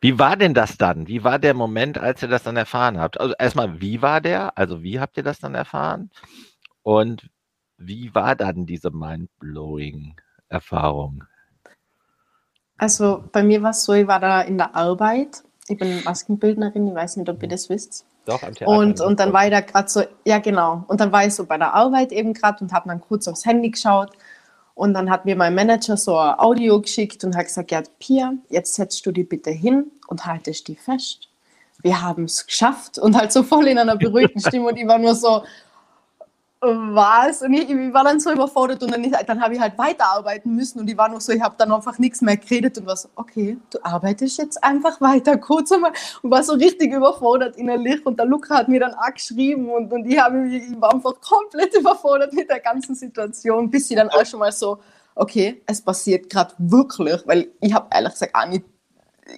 [0.00, 1.08] Wie war denn das dann?
[1.08, 3.20] Wie war der Moment, als ihr das dann erfahren habt?
[3.20, 4.56] Also erstmal, wie war der?
[4.56, 6.10] Also wie habt ihr das dann erfahren?
[6.82, 7.28] Und
[7.76, 10.14] wie war dann diese mind-blowing
[10.48, 11.24] Erfahrung?
[12.78, 15.42] Also bei mir war es so, ich war da in der Arbeit.
[15.68, 18.06] Ich bin Maskenbildnerin, ich weiß nicht, ob ihr das wisst.
[18.24, 18.70] Doch, am Theater.
[18.70, 20.84] Und, und dann war ich da gerade so, ja genau.
[20.88, 23.44] Und dann war ich so bei der Arbeit eben gerade und habe dann kurz aufs
[23.44, 24.10] Handy geschaut.
[24.74, 28.34] Und dann hat mir mein Manager so ein Audio geschickt und hat gesagt, ja, Pia,
[28.48, 31.28] jetzt setzt du die bitte hin und haltest die fest.
[31.82, 32.98] Wir haben es geschafft.
[32.98, 34.68] Und halt so voll in einer beruhigten Stimme.
[34.68, 35.42] Und ich war nur so,
[36.60, 37.40] was?
[37.42, 40.80] Und ich, ich, war dann so überfordert und dann, dann habe ich halt weiterarbeiten müssen
[40.80, 43.08] und ich war noch so, ich habe dann einfach nichts mehr geredet und war so,
[43.16, 45.92] okay, du arbeitest jetzt einfach weiter, kurz einmal
[46.22, 49.90] und war so richtig überfordert innerlich und der Luca hat mir dann auch geschrieben und,
[49.90, 54.10] und ich, hab, ich war einfach komplett überfordert mit der ganzen Situation, bis sie dann
[54.10, 54.78] auch schon mal so,
[55.14, 58.64] okay, es passiert gerade wirklich, weil ich habe ehrlich gesagt auch nicht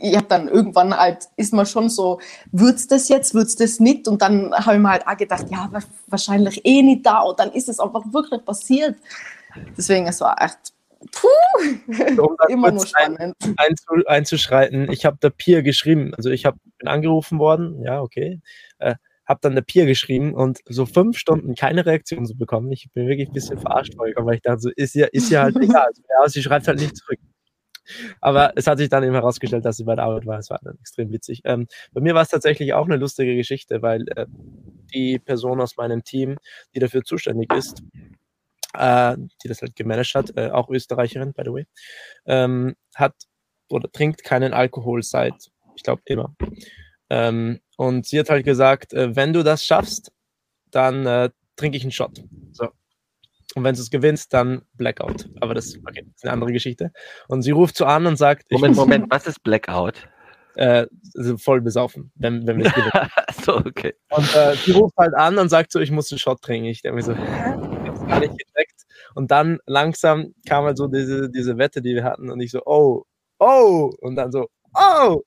[0.01, 4.09] ich habe dann irgendwann halt, ist man schon so, wird's das jetzt, wird's das nicht?
[4.09, 5.71] Und dann habe ich mir halt auch gedacht, ja,
[6.07, 7.21] wahrscheinlich eh nicht da.
[7.21, 8.97] Und dann ist es einfach wirklich passiert.
[9.77, 10.73] Deswegen, es war echt,
[11.11, 13.37] puh, um immer nur spannend.
[13.57, 18.41] Ein, einzuschreiten, ich habe der Peer geschrieben, also ich hab, bin angerufen worden, ja, okay,
[18.79, 18.95] äh,
[19.27, 22.73] habe dann der Peer geschrieben und so fünf Stunden keine Reaktion zu bekommen.
[22.73, 25.43] Ich bin wirklich ein bisschen verarscht vorgekommen, weil ich dachte, so, ist ja, ist ja
[25.43, 25.87] halt egal.
[25.87, 27.19] Also, ja, sie schreibt halt nicht zurück.
[28.21, 30.39] Aber es hat sich dann eben herausgestellt, dass sie bei der Arbeit war.
[30.39, 31.43] Es war dann extrem witzig.
[31.45, 34.27] Ähm, bei mir war es tatsächlich auch eine lustige Geschichte, weil äh,
[34.95, 36.39] die Person aus meinem Team,
[36.75, 37.83] die dafür zuständig ist,
[38.75, 41.67] äh, die das halt gemanagt hat, äh, auch Österreicherin, by the way,
[42.27, 43.15] ähm, hat
[43.69, 46.35] oder trinkt keinen Alkohol seit, ich glaube, immer.
[47.11, 50.13] Ähm, und sie hat halt gesagt, äh, wenn du das schaffst,
[50.71, 52.23] dann äh, trinke ich einen Shot.
[52.53, 52.69] So.
[53.55, 55.29] Und wenn du es gewinnst, dann Blackout.
[55.41, 56.93] Aber das, okay, das ist eine andere Geschichte.
[57.29, 58.51] Und sie ruft so an und sagt.
[58.51, 60.09] Moment, Moment, was ist Blackout?
[60.55, 60.87] Äh,
[61.17, 63.11] also voll besoffen, wenn, wenn wir es gewinnen.
[63.45, 63.95] so, okay.
[64.11, 66.69] Und äh, sie ruft halt an und sagt so, ich muss einen Shot trinken.
[66.69, 67.57] Ich denke mir so, hä?
[67.83, 68.83] Ich hab's gar nicht gecheckt.
[69.15, 72.31] Und dann langsam kam halt so diese, diese Wette, die wir hatten.
[72.31, 73.05] Und ich so, oh,
[73.39, 73.93] oh.
[74.01, 75.23] Und dann so, oh.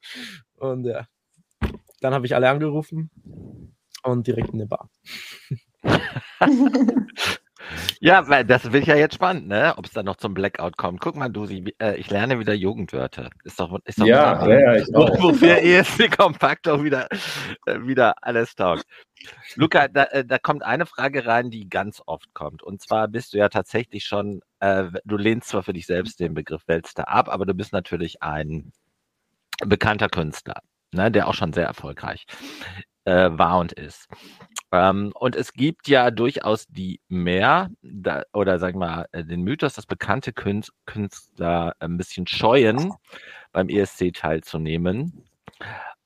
[0.57, 1.07] Und ja,
[2.01, 3.09] dann habe ich alle angerufen
[4.03, 4.89] und direkt in eine Bar.
[7.99, 9.73] Ja, weil das wird ja jetzt spannend, ne?
[9.77, 10.99] Ob es dann noch zum Blackout kommt.
[10.99, 13.29] Guck mal, Dusi, äh, ich lerne wieder Jugendwörter.
[13.43, 15.21] Ist doch, ist doch ja, ja, ja, ich auch.
[15.21, 17.07] Wofür ESC Kompakt auch wieder,
[17.65, 18.85] äh, wieder alles taugt.
[19.55, 22.61] Luca, da, äh, da kommt eine Frage rein, die ganz oft kommt.
[22.63, 26.33] Und zwar bist du ja tatsächlich schon, äh, du lehnst zwar für dich selbst den
[26.33, 28.71] Begriff Weltstar ab, aber du bist natürlich ein
[29.65, 32.25] bekannter Künstler, ne, der auch schon sehr erfolgreich
[33.05, 34.07] äh, war und ist.
[34.71, 39.73] Ähm, und es gibt ja durchaus die mehr, da, oder sag mal, äh, den Mythos,
[39.73, 42.93] dass bekannte Künst, Künstler ein bisschen scheuen,
[43.51, 45.23] beim ESC teilzunehmen.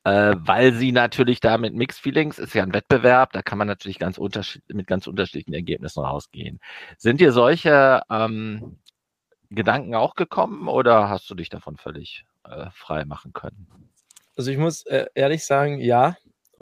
[0.03, 3.67] Äh, weil sie natürlich da mit Mixed Feelings ist ja ein Wettbewerb, da kann man
[3.67, 4.17] natürlich ganz
[4.67, 6.59] mit ganz unterschiedlichen Ergebnissen rausgehen.
[6.97, 8.77] Sind dir solche ähm,
[9.49, 13.67] Gedanken auch gekommen oder hast du dich davon völlig äh, frei machen können?
[14.37, 16.15] Also ich muss äh, ehrlich sagen, ja,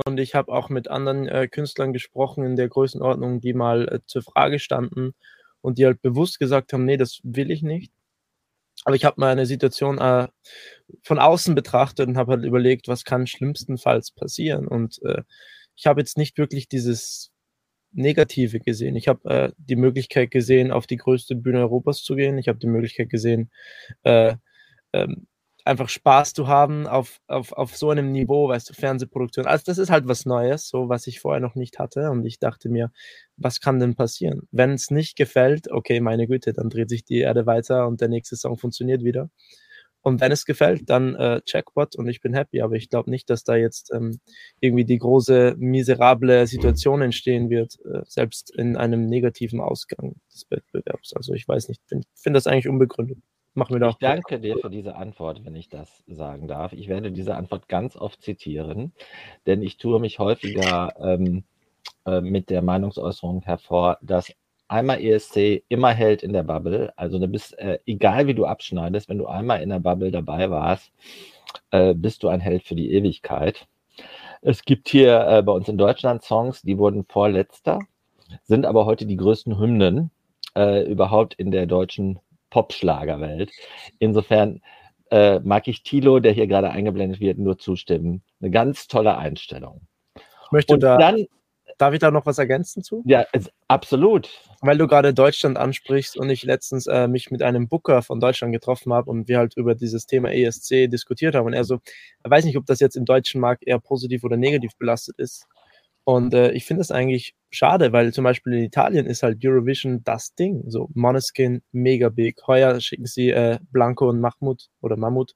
[0.05, 3.99] und ich habe auch mit anderen äh, Künstlern gesprochen in der Größenordnung, die mal äh,
[4.05, 5.13] zur Frage standen
[5.61, 7.91] und die halt bewusst gesagt haben, nee, das will ich nicht.
[8.85, 10.27] Aber ich habe mal eine Situation äh,
[11.03, 14.67] von außen betrachtet und habe halt überlegt, was kann schlimmstenfalls passieren.
[14.67, 15.23] Und äh,
[15.75, 17.31] ich habe jetzt nicht wirklich dieses
[17.91, 18.95] Negative gesehen.
[18.95, 22.37] Ich habe äh, die Möglichkeit gesehen, auf die größte Bühne Europas zu gehen.
[22.37, 23.51] Ich habe die Möglichkeit gesehen,
[24.03, 24.35] äh,
[24.93, 25.27] ähm,
[25.67, 29.45] einfach Spaß zu haben auf, auf, auf so einem Niveau, weißt du, Fernsehproduktion.
[29.45, 32.09] Also das ist halt was Neues, so was ich vorher noch nicht hatte.
[32.09, 32.91] Und ich dachte mir,
[33.35, 34.41] was kann denn passieren?
[34.51, 38.07] Wenn es nicht gefällt, okay, meine Güte, dann dreht sich die Erde weiter und der
[38.09, 39.29] nächste Song funktioniert wieder.
[40.01, 42.61] Und wenn es gefällt, dann äh, Checkpot und ich bin happy.
[42.61, 44.19] Aber ich glaube nicht, dass da jetzt ähm,
[44.61, 51.13] irgendwie die große, miserable Situation entstehen wird, äh, selbst in einem negativen Ausgang des Wettbewerbs.
[51.13, 53.17] Also ich weiß nicht, ich finde das eigentlich unbegründet.
[53.57, 53.93] Machen wir doch.
[53.93, 56.73] Ich danke dir für diese Antwort, wenn ich das sagen darf.
[56.73, 58.93] Ich werde diese Antwort ganz oft zitieren,
[59.47, 61.43] denn ich tue mich häufiger ähm,
[62.05, 64.31] äh, mit der Meinungsäußerung hervor, dass
[64.67, 66.93] einmal ESC immer hält in der Bubble.
[66.97, 70.51] Also du bist, äh, egal wie du abschneidest, wenn du einmal in der Bubble dabei
[70.51, 70.91] warst,
[71.71, 73.67] äh, bist du ein Held für die Ewigkeit.
[74.41, 77.79] Es gibt hier äh, bei uns in Deutschland Songs, die wurden vorletzter
[78.43, 80.11] sind aber heute die größten Hymnen
[80.55, 83.51] äh, überhaupt in der deutschen Popschlagerwelt.
[83.99, 84.61] Insofern
[85.11, 88.23] äh, mag ich Thilo, der hier gerade eingeblendet wird, nur zustimmen.
[88.41, 89.81] Eine ganz tolle Einstellung.
[90.15, 91.25] Ich möchte Und da, dann,
[91.77, 93.03] darf ich da noch was ergänzen zu?
[93.05, 93.25] Ja,
[93.67, 94.29] absolut.
[94.61, 98.53] Weil du gerade Deutschland ansprichst und ich letztens äh, mich mit einem Booker von Deutschland
[98.53, 101.79] getroffen habe und wir halt über dieses Thema ESC diskutiert haben und er so,
[102.23, 105.45] er weiß nicht, ob das jetzt im deutschen Markt eher positiv oder negativ belastet ist.
[106.07, 110.05] Und äh, ich finde es eigentlich schade, weil zum Beispiel in Italien ist halt Eurovision
[110.05, 110.63] das Ding.
[110.67, 112.39] So Moneskin, mega big.
[112.47, 115.33] Heuer schicken sie äh, Blanco und Mahmoud oder Mammut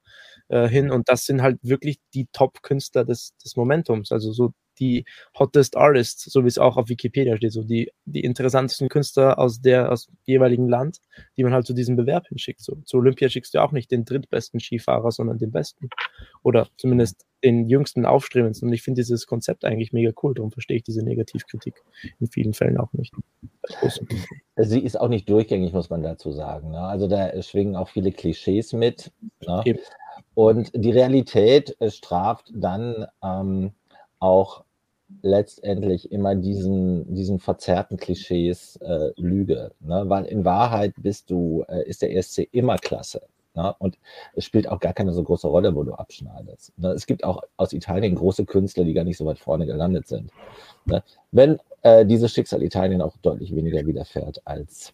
[0.48, 4.14] äh, hin und das sind halt wirklich die Top-Künstler des, des Momentums.
[4.14, 5.06] Also so die
[5.38, 9.62] hottest Artists, so wie es auch auf Wikipedia steht, so die, die interessantesten Künstler aus
[9.62, 11.00] der, aus jeweiligen Land,
[11.38, 12.62] die man halt zu diesem Bewerb hinschickt.
[12.62, 15.90] So, zu Olympia schickst du auch nicht den drittbesten Skifahrer, sondern den besten.
[16.44, 18.68] Oder zumindest den jüngsten Aufstrebendsten.
[18.68, 20.34] Und ich finde dieses Konzept eigentlich mega cool.
[20.34, 21.76] Darum verstehe ich diese Negativkritik
[22.20, 23.14] in vielen Fällen auch nicht.
[24.58, 26.72] Sie ist auch nicht durchgängig, muss man dazu sagen.
[26.72, 26.80] Ne?
[26.80, 29.12] Also da schwingen auch viele Klischees mit.
[29.46, 29.80] Ne?
[30.34, 33.74] Und die Realität straft dann ähm,
[34.20, 34.64] auch
[35.22, 39.72] letztendlich immer diesen, diesen verzerrten Klischees äh, Lüge.
[39.80, 40.04] Ne?
[40.08, 43.22] Weil in Wahrheit bist du, äh, ist der ESC immer klasse.
[43.54, 43.76] Ne?
[43.80, 43.98] Und
[44.34, 46.78] es spielt auch gar keine so große Rolle, wo du abschneidest.
[46.78, 46.90] Ne?
[46.92, 50.32] Es gibt auch aus Italien große Künstler, die gar nicht so weit vorne gelandet sind.
[50.86, 51.04] Ne?
[51.32, 54.94] Wenn äh, dieses Schicksal Italien auch deutlich weniger widerfährt als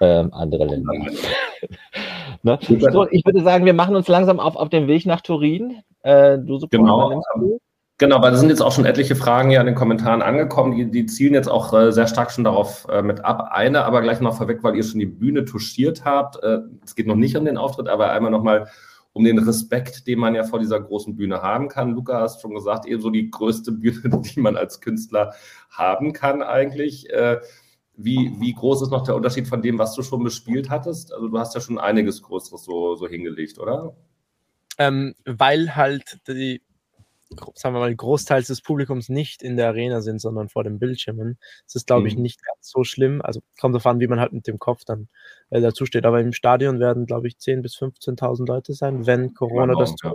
[0.00, 0.92] ähm, andere Länder.
[2.42, 2.58] ne?
[2.60, 5.82] so, ich würde sagen, wir machen uns langsam auf, auf den Weg nach Turin.
[6.02, 7.22] Äh, du genau.
[7.98, 10.76] Genau, weil da sind jetzt auch schon etliche Fragen ja in den Kommentaren angekommen.
[10.76, 13.48] Die, die zielen jetzt auch äh, sehr stark schon darauf äh, mit ab.
[13.52, 16.42] Eine aber gleich noch vorweg, weil ihr schon die Bühne touchiert habt.
[16.42, 18.68] Äh, es geht noch nicht um den Auftritt, aber einmal nochmal
[19.14, 21.94] um den Respekt, den man ja vor dieser großen Bühne haben kann.
[21.94, 25.32] Luca hast schon gesagt, ebenso die größte Bühne, die man als Künstler
[25.70, 27.08] haben kann eigentlich.
[27.08, 27.40] Äh,
[27.96, 31.14] wie, wie groß ist noch der Unterschied von dem, was du schon bespielt hattest?
[31.14, 33.96] Also du hast ja schon einiges Größeres so, so hingelegt, oder?
[34.76, 36.60] Ähm, weil halt die
[37.54, 41.38] sagen wir mal, großteils des Publikums nicht in der Arena sind, sondern vor den Bildschirmen.
[41.64, 42.22] Das ist, glaube ich, mhm.
[42.22, 43.20] nicht ganz so schlimm.
[43.22, 45.08] Also kommt darauf an, wie man halt mit dem Kopf dann
[45.50, 46.06] äh, dazu steht.
[46.06, 50.12] Aber im Stadion werden, glaube ich, 10.000 bis 15.000 Leute sein, wenn Corona das tut.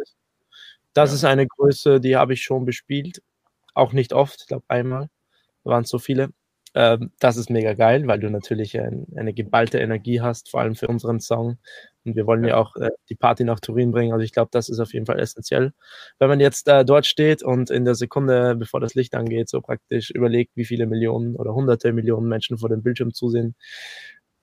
[0.93, 1.15] Das ja.
[1.15, 3.21] ist eine Größe, die habe ich schon bespielt.
[3.73, 5.09] Auch nicht oft, ich glaube einmal
[5.63, 6.29] waren es so viele.
[6.73, 10.75] Ähm, das ist mega geil, weil du natürlich ein, eine geballte Energie hast, vor allem
[10.75, 11.57] für unseren Song.
[12.03, 14.13] Und wir wollen ja, ja auch äh, die Party nach Turin bringen.
[14.13, 15.73] Also ich glaube, das ist auf jeden Fall essentiell.
[16.19, 19.61] Wenn man jetzt äh, dort steht und in der Sekunde, bevor das Licht angeht, so
[19.61, 23.55] praktisch überlegt, wie viele Millionen oder hunderte Millionen Menschen vor dem Bildschirm zusehen,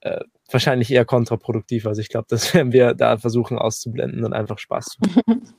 [0.00, 1.86] äh, wahrscheinlich eher kontraproduktiv.
[1.86, 5.42] Also ich glaube, das werden wir da versuchen auszublenden und einfach Spaß zu machen.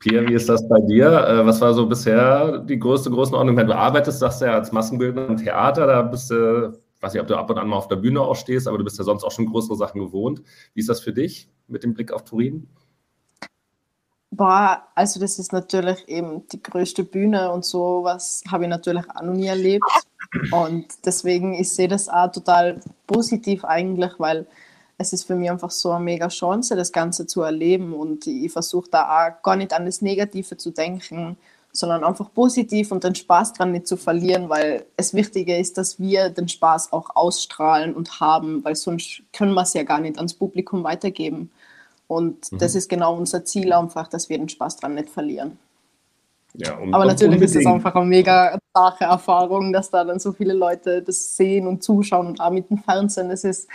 [0.00, 1.06] Pia, wie ist das bei dir?
[1.06, 3.56] Äh, was war so bisher die größte Größenordnung?
[3.56, 7.22] Wenn du arbeitest, sagst du ja als Massenbildner im Theater, da bist du, weiß nicht,
[7.22, 9.04] ob du ab und an mal auf der Bühne auch stehst, aber du bist ja
[9.04, 10.42] sonst auch schon größere Sachen gewohnt.
[10.74, 12.68] Wie ist das für dich mit dem Blick auf Turin?
[14.30, 19.04] Boah, also das ist natürlich eben die größte Bühne und so was habe ich natürlich
[19.10, 19.84] auch noch nie erlebt.
[20.52, 24.46] Und deswegen, ich sehe das auch total positiv eigentlich, weil
[24.98, 27.94] es ist für mich einfach so eine mega Chance, das Ganze zu erleben.
[27.94, 31.38] Und ich versuche da auch gar nicht an das Negative zu denken,
[31.78, 36.00] sondern einfach positiv und den Spaß dran nicht zu verlieren, weil es Wichtige ist, dass
[36.00, 40.16] wir den Spaß auch ausstrahlen und haben, weil sonst können wir es ja gar nicht
[40.16, 41.50] ans Publikum weitergeben.
[42.08, 42.58] Und mhm.
[42.58, 45.58] das ist genau unser Ziel einfach, dass wir den Spaß dran nicht verlieren.
[46.54, 47.42] Ja, Aber natürlich unbedingt.
[47.42, 51.68] ist es einfach eine mega starke Erfahrung, dass da dann so viele Leute das sehen
[51.68, 53.28] und zuschauen und auch mit dem Fernsehen.
[53.28, 53.68] Das ist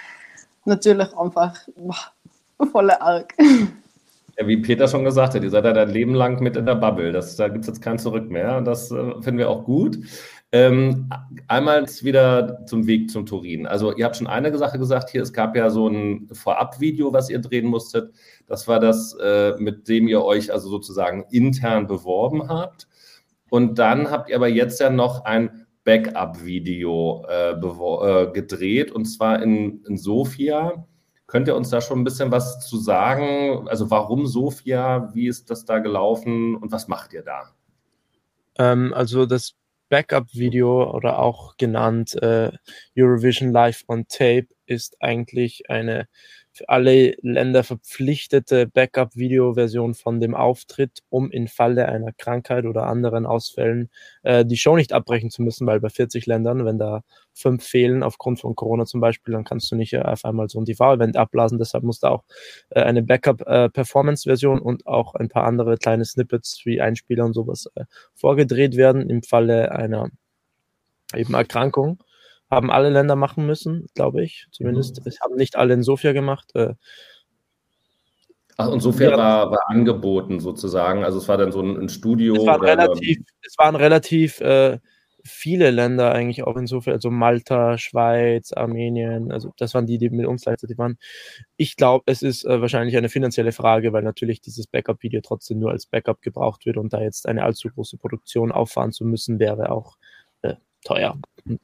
[0.65, 3.33] natürlich einfach boah, voller arg.
[4.37, 6.75] Ja, wie Peter schon gesagt hat, ihr seid ja dein Leben lang mit in der
[6.75, 7.11] Bubble.
[7.11, 8.61] Das, da gibt es jetzt kein Zurück mehr.
[8.61, 9.99] Das äh, finden wir auch gut.
[10.51, 11.09] Ähm,
[11.47, 13.65] einmal wieder zum Weg zum Turin.
[13.65, 17.29] Also ihr habt schon eine Sache gesagt hier, es gab ja so ein Vorab-Video, was
[17.29, 18.13] ihr drehen musstet.
[18.45, 22.87] Das war das, äh, mit dem ihr euch also sozusagen intern beworben habt.
[23.49, 29.41] Und dann habt ihr aber jetzt ja noch ein Backup-Video äh, äh, gedreht und zwar
[29.41, 30.85] in, in Sofia.
[31.33, 33.67] Könnt ihr uns da schon ein bisschen was zu sagen?
[33.67, 35.09] Also warum Sofia?
[35.15, 37.49] Wie ist das da gelaufen und was macht ihr da?
[38.59, 39.55] Ähm, also das
[39.89, 42.51] Backup-Video oder auch genannt äh,
[42.95, 46.07] Eurovision Live on Tape ist eigentlich eine
[46.53, 53.25] für alle Länder verpflichtete Backup-Video-Version von dem Auftritt, um in Falle einer Krankheit oder anderen
[53.25, 53.89] Ausfällen
[54.21, 57.01] äh, die Show nicht abbrechen zu müssen, weil bei 40 Ländern, wenn da
[57.33, 60.59] fünf fehlen aufgrund von Corona zum Beispiel, dann kannst du nicht äh, auf einmal so
[60.59, 61.57] ein TV-Event abblasen.
[61.57, 62.23] Deshalb muss da auch
[62.69, 67.85] äh, eine Backup-Performance-Version und auch ein paar andere kleine Snippets wie Einspieler und sowas äh,
[68.13, 70.09] vorgedreht werden im Falle einer
[71.15, 72.03] eben Erkrankung
[72.55, 74.47] haben alle Länder machen müssen, glaube ich.
[74.51, 74.99] Zumindest.
[74.99, 75.07] Mhm.
[75.07, 76.51] Es haben nicht alle in Sofia gemacht.
[76.55, 76.73] Äh,
[78.57, 79.17] Ach, und Sofia Ja.
[79.17, 81.03] war, war angeboten sozusagen.
[81.03, 82.35] Also es war dann so ein, ein Studio.
[82.35, 84.77] es waren oder- relativ, es waren relativ äh,
[85.25, 90.09] viele Länder eigentlich auch in Sofia, also Malta, Schweiz, Armenien, also das waren die, die
[90.09, 90.97] mit uns gleichzeitig waren.
[91.55, 95.71] Ich glaube, es ist äh, wahrscheinlich eine finanzielle Frage, weil natürlich dieses Backup-Video trotzdem nur
[95.71, 99.71] als Backup gebraucht wird und da jetzt eine allzu große Produktion auffahren zu müssen, wäre
[99.71, 99.95] auch
[100.41, 101.17] äh, teuer.
[101.45, 101.61] Und.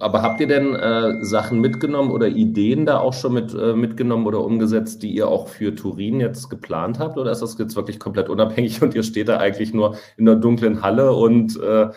[0.00, 4.26] Aber habt ihr denn äh, Sachen mitgenommen oder Ideen da auch schon mit, äh, mitgenommen
[4.26, 7.18] oder umgesetzt, die ihr auch für Turin jetzt geplant habt?
[7.18, 10.36] Oder ist das jetzt wirklich komplett unabhängig und ihr steht da eigentlich nur in der
[10.36, 11.88] dunklen Halle und äh,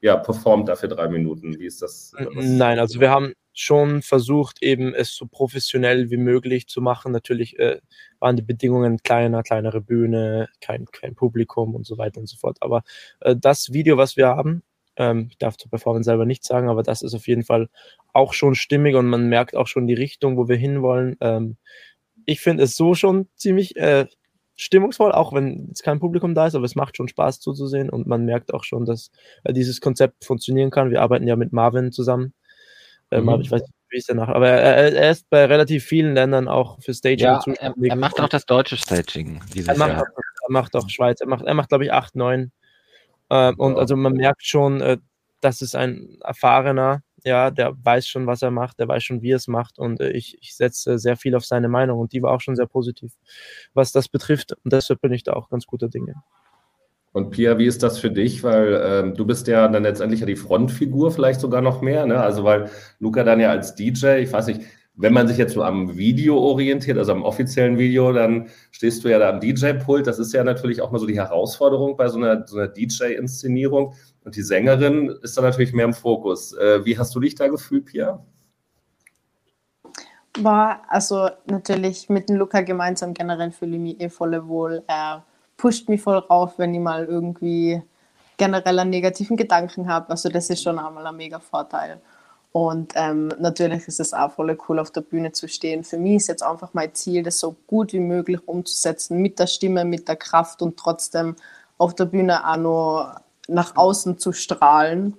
[0.00, 1.58] ja, performt dafür drei Minuten?
[1.58, 2.12] Wie ist das?
[2.34, 7.10] Nein, also wir haben schon versucht, eben es so professionell wie möglich zu machen.
[7.12, 7.80] Natürlich äh,
[8.18, 12.58] waren die Bedingungen kleiner, kleinere Bühne, kein, kein Publikum und so weiter und so fort.
[12.60, 12.82] Aber
[13.20, 14.62] äh, das Video, was wir haben,
[14.96, 17.68] ähm, ich darf zur Performance selber nichts sagen, aber das ist auf jeden Fall
[18.12, 21.16] auch schon stimmig und man merkt auch schon die Richtung, wo wir hinwollen.
[21.20, 21.56] Ähm,
[22.24, 24.06] ich finde es so schon ziemlich äh,
[24.56, 28.06] stimmungsvoll, auch wenn jetzt kein Publikum da ist, aber es macht schon Spaß zuzusehen und
[28.06, 29.10] man merkt auch schon, dass
[29.44, 30.90] äh, dieses Konzept funktionieren kann.
[30.90, 32.32] Wir arbeiten ja mit Marvin zusammen.
[33.10, 33.26] Äh, Mhm.
[33.26, 36.14] Marvin, ich weiß nicht, wie ist der nach, aber er, er ist bei relativ vielen
[36.14, 37.90] Ländern auch für Staging Ja, er, zuständig.
[37.90, 40.02] er macht auch das deutsche Staging dieses Er macht, Jahr.
[40.02, 40.06] auch,
[40.48, 42.50] er macht auch Schweiz, er macht, er macht glaube ich, 8, 9.
[43.30, 43.78] Ähm, und Ja.
[43.78, 44.98] also man merkt schon, äh,
[45.40, 49.32] das ist ein erfahrener, ja, der weiß schon, was er macht, der weiß schon, wie
[49.32, 49.78] er es macht.
[49.78, 52.56] Und äh, ich, ich setze sehr viel auf seine Meinung und die war auch schon
[52.56, 53.12] sehr positiv,
[53.74, 54.52] was das betrifft.
[54.64, 56.14] Und deshalb bin ich da auch ganz guter Dinge.
[57.12, 58.42] Und Pia, wie ist das für dich?
[58.42, 62.20] Weil ähm, du bist ja dann letztendlich ja die Frontfigur vielleicht sogar noch mehr, ne?
[62.20, 64.60] Also weil Luca dann ja als DJ, ich weiß nicht,
[64.96, 69.08] wenn man sich jetzt so am Video orientiert, also am offiziellen Video, dann stehst du
[69.08, 70.06] ja da am DJ-Pult.
[70.06, 73.94] Das ist ja natürlich auch mal so die Herausforderung bei so einer, so einer DJ-Inszenierung.
[74.24, 76.54] Und die Sängerin ist da natürlich mehr im Fokus.
[76.54, 78.24] Äh, wie hast du dich da gefühlt, Pia?
[80.38, 84.82] War also natürlich mit dem Luca gemeinsam generell fühle ich mich eh voll wohl.
[84.86, 85.24] Er
[85.58, 87.82] pusht mich voll rauf, wenn ich mal irgendwie
[88.38, 90.10] generell einen negativen Gedanken habe.
[90.10, 92.00] Also das ist schon einmal ein mega Vorteil.
[92.56, 95.84] Und ähm, natürlich ist es auch voll cool, auf der Bühne zu stehen.
[95.84, 99.46] Für mich ist jetzt einfach mein Ziel, das so gut wie möglich umzusetzen, mit der
[99.46, 101.36] Stimme, mit der Kraft und trotzdem
[101.76, 105.18] auf der Bühne auch nur nach außen zu strahlen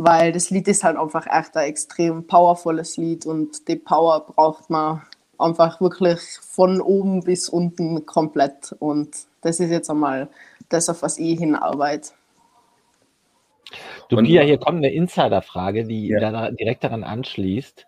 [0.00, 4.70] weil das Lied ist halt einfach echt ein extrem powervolles Lied und die Power braucht
[4.70, 5.02] man
[5.38, 10.28] einfach wirklich von oben bis unten komplett und das ist jetzt einmal
[10.68, 12.10] das, auf was ich hinarbeite.
[14.08, 16.20] Du, Und- Pia, hier kommt eine Insider-Frage, die Ja.
[16.30, 17.86] da direkt daran anschließt.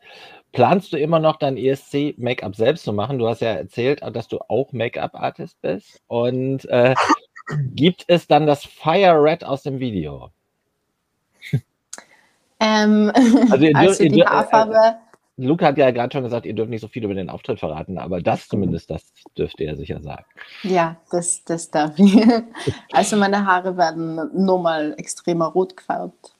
[0.52, 3.18] Planst du immer noch dein ESC-Make-up selbst zu machen?
[3.18, 6.02] Du hast ja erzählt, dass du auch Make-up-Artist bist.
[6.08, 6.94] Und äh,
[7.74, 10.30] gibt es dann das Fire Red aus dem Video?
[12.62, 13.10] Ähm,
[13.50, 14.96] Also ihr dürft- also ihr die dürft- Haarfarbe,
[15.36, 17.98] Luca hat ja gerade schon gesagt, ihr dürft nicht so viel über den Auftritt verraten,
[17.98, 20.24] aber das zumindest, das dürfte er sicher sagen.
[20.62, 22.14] ja, das, das darf ich.
[22.92, 26.34] Also meine Haare werden nochmal extremer rot gefärbt.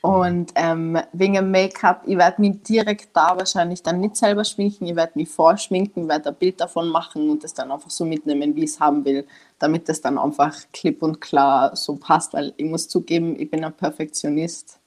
[0.00, 4.94] Und ähm, wegen Make-up, ich werde mich direkt da wahrscheinlich dann nicht selber schminken, ich
[4.94, 8.64] werde mich vorschminken, werde ein Bild davon machen und das dann einfach so mitnehmen, wie
[8.64, 9.26] ich es haben will,
[9.58, 13.64] damit das dann einfach klipp und klar so passt, weil ich muss zugeben, ich bin
[13.64, 14.77] ein Perfektionist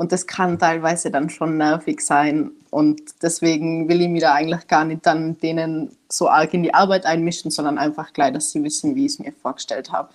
[0.00, 4.66] und das kann teilweise dann schon nervig sein und deswegen will ich mich da eigentlich
[4.66, 8.64] gar nicht dann denen so arg in die Arbeit einmischen, sondern einfach gleich, dass sie
[8.64, 10.08] wissen, wie ich es mir vorgestellt habe.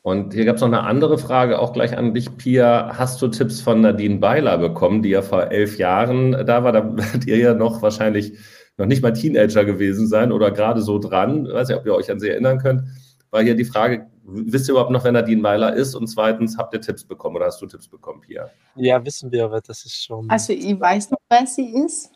[0.00, 2.96] Und hier gab es noch eine andere Frage, auch gleich an dich, Pia.
[2.96, 6.72] Hast du Tipps von Nadine Beiler bekommen, die ja vor elf Jahren da war?
[6.72, 8.32] Da werdet ihr ja noch wahrscheinlich
[8.78, 11.44] noch nicht mal Teenager gewesen sein oder gerade so dran.
[11.44, 12.84] Ich weiß nicht, ob ihr euch an sie erinnern könnt.
[13.30, 15.94] War hier die Frage, wisst ihr überhaupt noch, wer Nadine Beiler ist?
[15.94, 18.50] Und zweitens, habt ihr Tipps bekommen oder hast du Tipps bekommen, Pia?
[18.76, 20.28] Ja, wissen wir, aber das ist schon.
[20.30, 22.10] Also ich weiß noch, wer sie ist.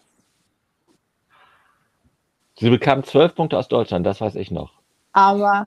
[2.59, 4.81] Sie bekam zwölf Punkte aus Deutschland, das weiß ich noch.
[5.13, 5.65] Aber,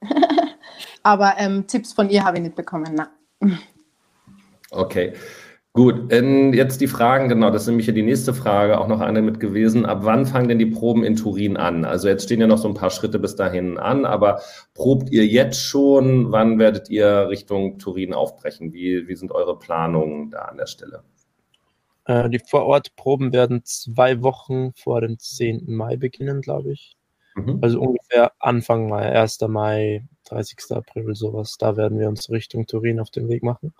[1.02, 2.94] aber ähm, Tipps von ihr habe ich nicht bekommen.
[2.94, 3.10] Na.
[4.70, 5.14] Okay,
[5.78, 6.12] gut.
[6.12, 9.22] Ähm, jetzt die Fragen, genau, das ist nämlich ja die nächste Frage, auch noch eine
[9.22, 9.86] mit gewesen.
[9.86, 11.84] Ab wann fangen denn die Proben in Turin an?
[11.84, 14.40] Also jetzt stehen ja noch so ein paar Schritte bis dahin an, aber
[14.74, 16.32] probt ihr jetzt schon?
[16.32, 18.72] Wann werdet ihr Richtung Turin aufbrechen?
[18.72, 21.04] Wie, wie sind eure Planungen da an der Stelle?
[22.06, 25.64] Äh, die Vorortproben werden zwei Wochen vor dem 10.
[25.68, 26.96] Mai beginnen, glaube ich.
[27.36, 27.60] Mhm.
[27.62, 29.42] Also ungefähr Anfang Mai, 1.
[29.42, 30.58] Mai, 30.
[30.70, 31.56] April, sowas.
[31.56, 33.72] Da werden wir uns Richtung Turin auf den Weg machen.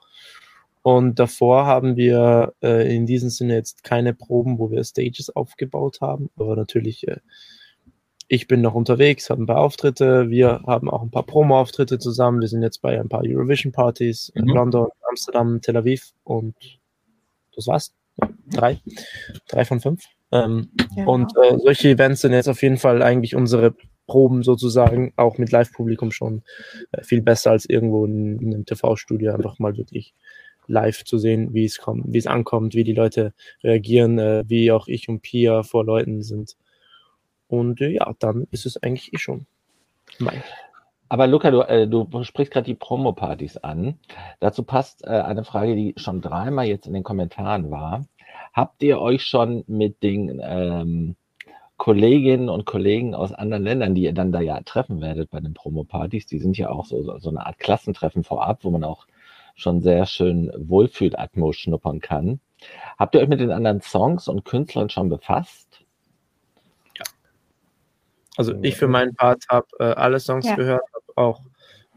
[0.83, 6.01] Und davor haben wir äh, in diesem Sinne jetzt keine Proben, wo wir Stages aufgebaut
[6.01, 7.18] haben, aber natürlich äh,
[8.29, 10.29] ich bin noch unterwegs, habe ein paar Auftritte.
[10.29, 12.43] Wir haben auch ein paar Promo-Auftritte zusammen.
[12.43, 14.51] Wir sind jetzt bei ein paar Eurovision-Partys in Mhm.
[14.55, 16.55] London, Amsterdam, Tel Aviv und
[17.57, 17.95] das war's.
[18.20, 18.81] Ja, drei.
[19.49, 20.05] Drei von fünf.
[20.31, 21.14] Ähm, Genau.
[21.14, 23.74] Und äh, solche Events sind jetzt auf jeden Fall eigentlich unsere
[24.07, 26.43] Proben sozusagen, auch mit Live-Publikum schon
[26.93, 30.14] äh, viel besser als irgendwo in, in einem TV-Studio, einfach mal wirklich
[30.68, 33.32] live zu sehen, wie es kommt, wie es ankommt, wie die Leute
[33.64, 36.56] reagieren, äh, wie auch ich und Pia vor Leuten sind.
[37.48, 39.46] Und äh, ja, dann ist es eigentlich eh schon
[40.18, 40.42] mein.
[41.08, 43.98] Aber Luca, du, äh, du sprichst gerade die Promo-Partys an.
[44.40, 48.04] Dazu passt äh, eine Frage, die schon dreimal jetzt in den Kommentaren war.
[48.52, 51.16] Habt ihr euch schon mit den ähm,
[51.78, 55.54] Kolleginnen und Kollegen aus anderen Ländern, die ihr dann da ja treffen werdet bei den
[55.54, 59.06] Promo-Partys, die sind ja auch so, so eine Art Klassentreffen vorab, wo man auch
[59.59, 62.40] schon sehr schön Wohlfühlatmo schnuppern kann.
[62.96, 65.84] Habt ihr euch mit den anderen Songs und Künstlern schon befasst?
[68.36, 70.54] Also ich für meinen Part habe äh, alle Songs Ja.
[70.54, 71.42] gehört, habe auch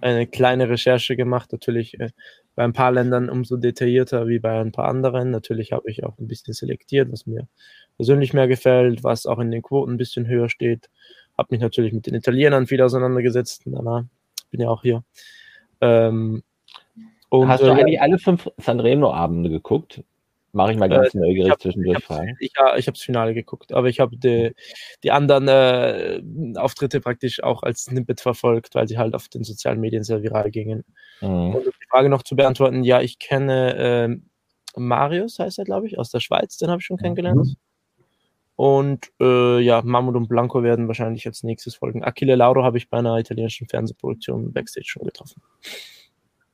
[0.02, 2.10] eine kleine Recherche gemacht, natürlich äh,
[2.56, 5.30] bei ein paar Ländern umso detaillierter wie bei ein paar anderen.
[5.30, 7.48] Natürlich habe ich auch ein bisschen selektiert, was mir
[7.96, 10.90] persönlich mehr gefällt, was auch in den Quoten ein bisschen höher steht.
[11.38, 13.62] Habe mich natürlich mit den Italienern viel auseinandergesetzt.
[13.66, 14.08] Na, na,
[14.50, 15.04] bin ja auch hier.
[15.80, 16.42] Ähm,
[17.32, 20.04] und, Hast du äh, eigentlich alle fünf Sanremo-Abende geguckt?
[20.52, 22.36] Mache ich mal ganz neugierig hab- zwischendurch ich fragen.
[22.42, 24.54] ich, ja, ich habe das Finale geguckt, aber ich habe die,
[25.02, 26.22] die anderen äh,
[26.58, 30.52] Auftritte praktisch auch als Snippet verfolgt, weil sie halt auf den sozialen Medien sehr viral
[30.52, 30.84] gingen.
[31.22, 31.56] Mhm.
[31.56, 34.30] Und um die Frage noch zu beantworten, ja, ich kenne ähm,
[34.76, 37.56] Marius, heißt er, glaube ich, aus der Schweiz, den habe ich schon kennengelernt.
[38.58, 42.04] Und äh, ja, Mahmoud und Blanco werden wahrscheinlich als nächstes folgen.
[42.04, 45.42] Achille Lauro habe ich bei einer italienischen Fernsehproduktion Backstage schon getroffen.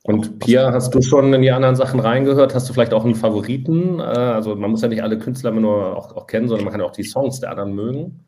[0.08, 2.56] Und Pia, hast du schon in die anderen Sachen reingehört?
[2.56, 4.00] Hast du vielleicht auch einen Favoriten?
[4.00, 6.72] Äh, Also man muss ja nicht alle Künstler immer nur auch, auch kennen, sondern man
[6.72, 8.26] kann auch die Songs der anderen mögen.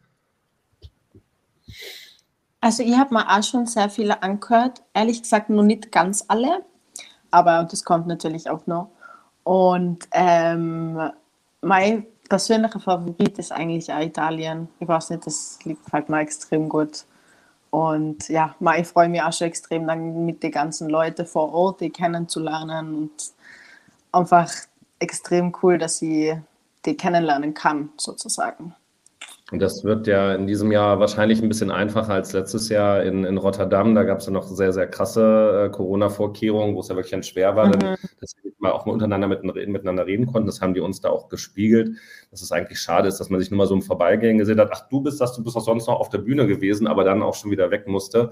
[2.60, 4.82] Also ich habe mir auch schon sehr viele angehört.
[4.94, 6.66] Ehrlich gesagt noch nicht ganz alle,
[7.32, 8.90] aber das kommt natürlich auch noch.
[9.46, 11.00] Und ähm,
[11.62, 14.68] mein persönlicher Favorit ist eigentlich auch Italien.
[14.82, 17.06] Ich weiß nicht, das liegt halt mir extrem gut.
[17.70, 21.82] Und ja, ich freue mich auch schon extrem, dann mit den ganzen Leuten vor Ort
[21.82, 23.12] die kennenzulernen und
[24.12, 24.52] einfach
[25.00, 26.36] extrem cool, dass ich
[26.86, 28.74] die kennenlernen kann, sozusagen.
[29.52, 33.24] Und das wird ja in diesem Jahr wahrscheinlich ein bisschen einfacher als letztes Jahr in,
[33.24, 33.96] in Rotterdam.
[33.96, 37.24] Da gab es ja noch sehr, sehr krasse äh, Corona-Vorkehrungen, wo es ja wirklich dann
[37.24, 40.46] schwer war, dann, dass wir mal auch mal untereinander mit, miteinander reden konnten.
[40.46, 41.98] Das haben die uns da auch gespiegelt,
[42.30, 44.70] dass es eigentlich schade ist, dass man sich nur mal so im Vorbeigehen gesehen hat,
[44.72, 47.24] ach, du bist das, du bist auch sonst noch auf der Bühne gewesen, aber dann
[47.24, 48.32] auch schon wieder weg musste.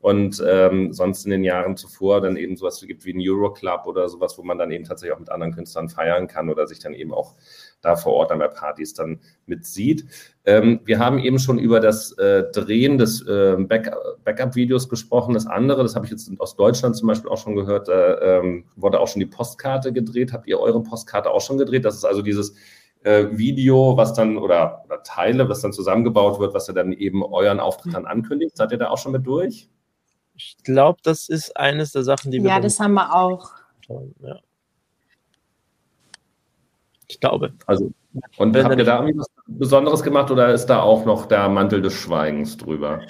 [0.00, 4.08] Und ähm, sonst in den Jahren zuvor dann eben sowas gibt wie ein Euroclub oder
[4.08, 6.94] sowas, wo man dann eben tatsächlich auch mit anderen Künstlern feiern kann oder sich dann
[6.94, 7.34] eben auch
[7.80, 10.04] da vor Ort dann bei Partys dann mit sieht.
[10.44, 13.92] Ähm, wir haben eben schon über das äh, Drehen des äh, Back
[14.24, 15.34] Backup-Videos gesprochen.
[15.34, 18.64] Das andere, das habe ich jetzt aus Deutschland zum Beispiel auch schon gehört, da ähm,
[18.76, 20.32] wurde auch schon die Postkarte gedreht.
[20.32, 21.84] Habt ihr eure Postkarte auch schon gedreht?
[21.84, 22.54] Das ist also dieses
[23.02, 27.22] äh, Video, was dann oder, oder Teile, was dann zusammengebaut wird, was ja dann eben
[27.22, 28.56] euren Auftritt dann ankündigt.
[28.56, 29.68] Seid ihr da auch schon mit durch?
[30.34, 32.50] Ich glaube, das ist eines der Sachen, die wir.
[32.50, 33.50] Ja, das haben wir auch.
[34.20, 34.38] Ja.
[37.08, 37.52] Ich glaube.
[37.66, 37.92] Also,
[38.36, 41.48] und Wenn habt ihr da irgendwie was Besonderes gemacht oder ist da auch noch der
[41.48, 43.00] Mantel des Schweigens drüber?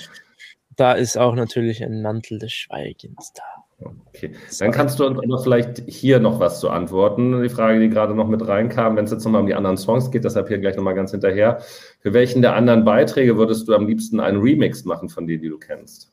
[0.77, 3.43] Da ist auch natürlich ein Mantel des Schweigens da.
[3.81, 7.43] Okay, dann kannst du uns vielleicht hier noch was zu antworten.
[7.43, 10.11] Die Frage, die gerade noch mit reinkam, wenn es jetzt nochmal um die anderen Songs
[10.11, 11.61] geht, deshalb hier gleich nochmal ganz hinterher.
[12.01, 15.49] Für welchen der anderen Beiträge würdest du am liebsten einen Remix machen von denen, die
[15.49, 16.13] du kennst?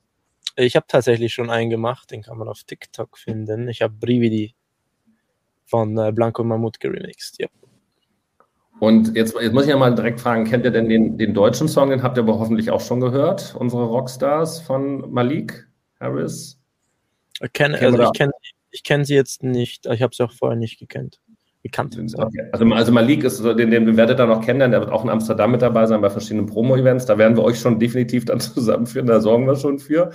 [0.55, 3.67] Ich habe tatsächlich schon einen gemacht, den kann man auf TikTok finden.
[3.67, 4.55] Ich habe Brividi
[5.65, 7.39] von äh, Blanco Mammut geremixed.
[7.39, 7.47] Ja.
[8.80, 11.67] Und jetzt, jetzt muss ich ja mal direkt fragen, kennt ihr denn den, den deutschen
[11.67, 11.89] Song?
[11.89, 13.55] Den habt ihr aber hoffentlich auch schon gehört.
[13.57, 15.67] Unsere Rockstars von Malik
[15.99, 16.59] Harris.
[17.41, 18.32] Ich kenne Kennen also ich kenn,
[18.71, 19.86] ich kenn sie jetzt nicht.
[19.86, 21.19] Ich habe sie auch vorher nicht gekannt.
[21.63, 21.97] Gekannt.
[21.97, 22.43] Okay.
[22.51, 25.09] Also, also Malik ist, so, den, den werdet ihr noch kennenlernen, der wird auch in
[25.09, 27.07] Amsterdam mit dabei sein bei verschiedenen Promo-Events.
[27.07, 30.11] Da werden wir euch schon definitiv dann zusammenführen, da sorgen wir schon für.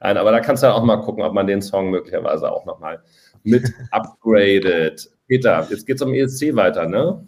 [0.00, 2.66] Nein, aber da kannst du ja auch mal gucken, ob man den Song möglicherweise auch
[2.66, 3.02] nochmal
[3.44, 5.10] mit upgradet.
[5.26, 7.26] Peter, jetzt geht's um ESC weiter, ne?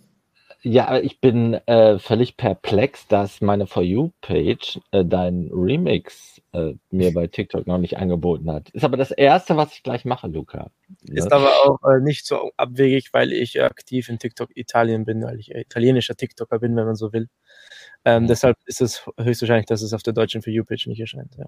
[0.65, 7.13] Ja, ich bin äh, völlig perplex, dass meine For You-Page äh, dein Remix äh, mir
[7.13, 8.71] bei TikTok noch nicht angeboten hat.
[8.71, 10.71] Ist aber das Erste, was ich gleich mache, Luca.
[11.13, 11.33] Ist Ne?
[11.33, 15.41] aber auch äh, nicht so abwegig, weil ich äh, aktiv in TikTok Italien bin, weil
[15.41, 17.29] ich äh, italienischer TikToker bin, wenn man so will.
[18.05, 18.29] Ähm, Mhm.
[18.29, 21.35] Deshalb ist es höchstwahrscheinlich, dass es auf der deutschen For You-Page nicht erscheint.
[21.39, 21.47] Ja.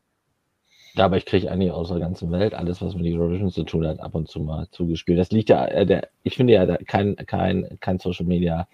[0.96, 3.86] Ja, aber ich kriege eigentlich aus der ganzen Welt alles, was mit Eurovision zu tun
[3.86, 5.18] hat, ab und zu mal zugespielt.
[5.18, 8.68] Das liegt ja, äh, der, ich finde ja, da- kein, kein, kein Social Media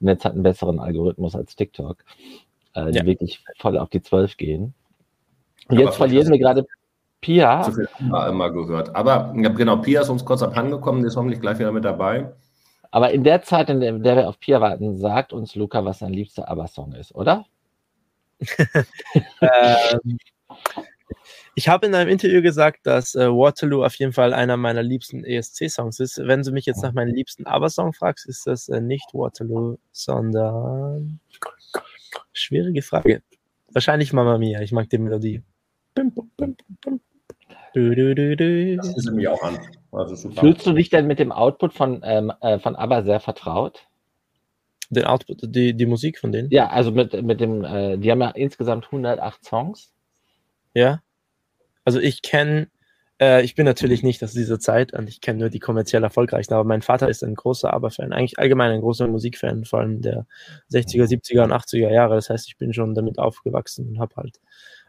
[0.00, 2.02] Netz hat einen besseren Algorithmus als TikTok.
[2.74, 3.06] äh, die Ja.
[3.06, 4.74] wirklich voll auf die 12 gehen.
[5.68, 6.66] Und jetzt verlieren wir gerade
[7.22, 7.62] Pia.
[7.62, 8.94] Zu viel wir immer gehört.
[8.94, 12.32] Aber genau, Pia ist uns kurz abhanden gekommen, die ist hoffentlich gleich wieder mit dabei.
[12.90, 15.84] Aber in der Zeit, in der, in der wir auf Pia warten, sagt uns Luca,
[15.84, 17.44] was sein liebster ABBA-Song ist, oder?
[19.40, 20.18] Ähm,
[21.54, 25.24] ich habe in einem Interview gesagt, dass äh, Waterloo auf jeden Fall einer meiner liebsten
[25.24, 26.18] ESC-Songs ist.
[26.18, 31.20] Wenn du mich jetzt nach meinem liebsten ABBA-Song fragst, ist das äh, nicht Waterloo, sondern
[32.32, 33.22] schwierige Frage.
[33.72, 34.60] Wahrscheinlich Mamma Mia.
[34.60, 35.42] Ich mag die Melodie.
[35.94, 37.00] Bim, bim, bum, bum.
[37.74, 38.76] Du, du, du, du.
[38.76, 39.58] Das ist nämlich auch an.
[39.92, 40.30] Also.
[40.30, 43.86] Fühlst du dich denn mit dem Output von, ähm, äh, von ABBA sehr vertraut?
[44.88, 46.48] Den Output, die, die Musik von denen.
[46.50, 49.92] Ja, also mit, mit dem, äh, die haben ja insgesamt 108 Songs.
[50.76, 51.00] Ja.
[51.84, 52.68] Also ich kenne,
[53.20, 56.52] äh, ich bin natürlich nicht aus dieser Zeit und ich kenne nur die kommerziell erfolgreichen,
[56.52, 60.26] aber mein Vater ist ein großer ABBA-Fan, eigentlich allgemein ein großer Musikfan, vor allem der
[60.70, 62.16] 60er, 70er und 80er Jahre.
[62.16, 64.38] Das heißt, ich bin schon damit aufgewachsen und habe halt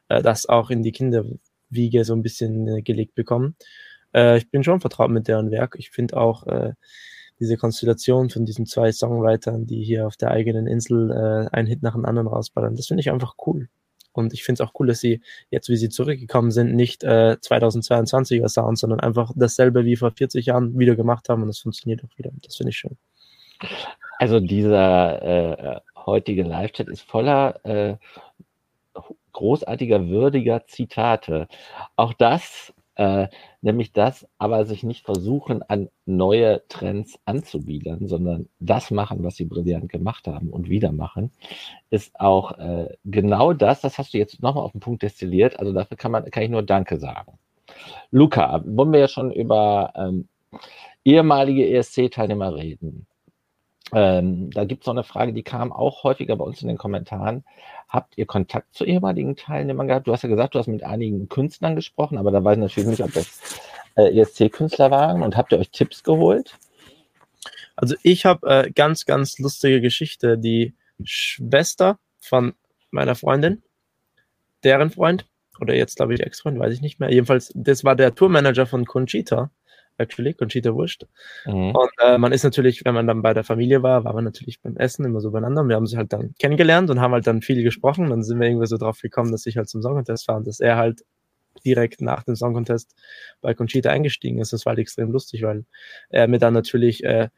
[0.09, 3.55] äh, das auch in die Kinderwiege so ein bisschen äh, gelegt bekommen.
[4.13, 5.75] Äh, ich bin schon vertraut mit deren Werk.
[5.79, 6.73] Ich finde auch äh,
[7.39, 11.83] diese Konstellation von diesen zwei Songwritern, die hier auf der eigenen Insel äh, einen Hit
[11.83, 13.69] nach dem anderen rausballern, das finde ich einfach cool.
[14.17, 17.37] Und ich finde es auch cool, dass sie jetzt, wie sie zurückgekommen sind, nicht äh,
[17.41, 22.03] 2022er Sound, sondern einfach dasselbe wie vor 40 Jahren wieder gemacht haben und es funktioniert
[22.03, 22.31] auch wieder.
[22.43, 22.97] Das finde ich schön.
[24.19, 27.97] Also dieser äh, heutige Live-Chat ist voller äh,
[29.33, 31.47] großartiger, würdiger Zitate.
[31.95, 33.27] Auch das, äh,
[33.61, 39.45] nämlich das, aber sich nicht versuchen, an neue Trends anzubiedern, sondern das machen, was sie
[39.45, 41.31] brillant gemacht haben und wieder machen,
[41.91, 45.73] ist auch äh, genau das, das hast du jetzt nochmal auf den Punkt destilliert, also
[45.73, 47.37] dafür kann man, kann ich nur Danke sagen.
[48.09, 50.27] Luca, wollen wir ja schon über ähm,
[51.05, 53.05] ehemalige ESC-Teilnehmer reden.
[53.93, 56.77] Ähm, da gibt es noch eine Frage, die kam auch häufiger bei uns in den
[56.77, 57.43] Kommentaren.
[57.87, 60.07] Habt ihr Kontakt zu ehemaligen Teilnehmern gehabt?
[60.07, 62.89] Du hast ja gesagt, du hast mit einigen Künstlern gesprochen, aber da weiß ich natürlich
[62.89, 63.59] nicht, ob das
[63.95, 65.23] äh, ESC-Künstler waren.
[65.23, 66.57] Und habt ihr euch Tipps geholt?
[67.77, 70.37] Also ich habe äh, ganz, ganz lustige Geschichte.
[70.37, 70.73] Die
[71.03, 72.53] Schwester von
[72.91, 73.63] meiner Freundin,
[74.63, 75.27] deren Freund,
[75.59, 77.11] oder jetzt glaube ich Ex-Freund, weiß ich nicht mehr.
[77.11, 79.51] Jedenfalls, das war der Tourmanager von Conchita,
[79.97, 81.07] actually, Conchita Wurst.
[81.45, 81.71] Mhm.
[81.75, 84.61] Und äh, man ist natürlich, wenn man dann bei der Familie war, war man natürlich
[84.61, 85.61] beim Essen immer so beieinander.
[85.61, 88.09] Und wir haben sie halt dann kennengelernt und haben halt dann viel gesprochen.
[88.09, 90.47] Dann sind wir irgendwie so drauf gekommen, dass ich halt zum Song Contest war und
[90.47, 91.03] dass er halt
[91.65, 92.95] direkt nach dem Song Contest
[93.41, 94.53] bei Conchita eingestiegen ist.
[94.53, 95.65] Das war halt extrem lustig, weil
[96.09, 97.29] er mir dann natürlich, äh,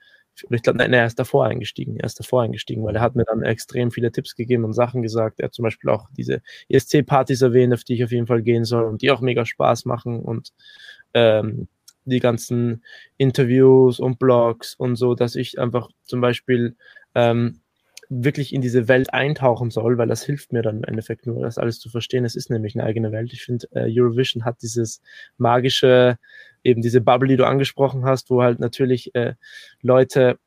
[0.49, 3.25] ich glaube, nein, er ist davor eingestiegen, er ist davor eingestiegen, weil er hat mir
[3.25, 5.39] dann extrem viele Tipps gegeben und Sachen gesagt.
[5.39, 8.63] Er hat zum Beispiel auch diese ESC-Partys erwähnt, auf die ich auf jeden Fall gehen
[8.63, 10.49] soll und die auch mega Spaß machen und
[11.13, 11.67] ähm,
[12.05, 12.83] die ganzen
[13.17, 16.75] Interviews und Blogs und so, dass ich einfach zum Beispiel
[17.15, 17.61] ähm,
[18.09, 21.59] wirklich in diese Welt eintauchen soll, weil das hilft mir dann im Endeffekt nur, das
[21.59, 22.25] alles zu verstehen.
[22.25, 23.31] Es ist nämlich eine eigene Welt.
[23.33, 25.01] Ich finde, äh, Eurovision hat dieses
[25.37, 26.17] magische,
[26.63, 29.35] eben diese Bubble, die du angesprochen hast, wo halt natürlich äh,
[29.81, 30.39] Leute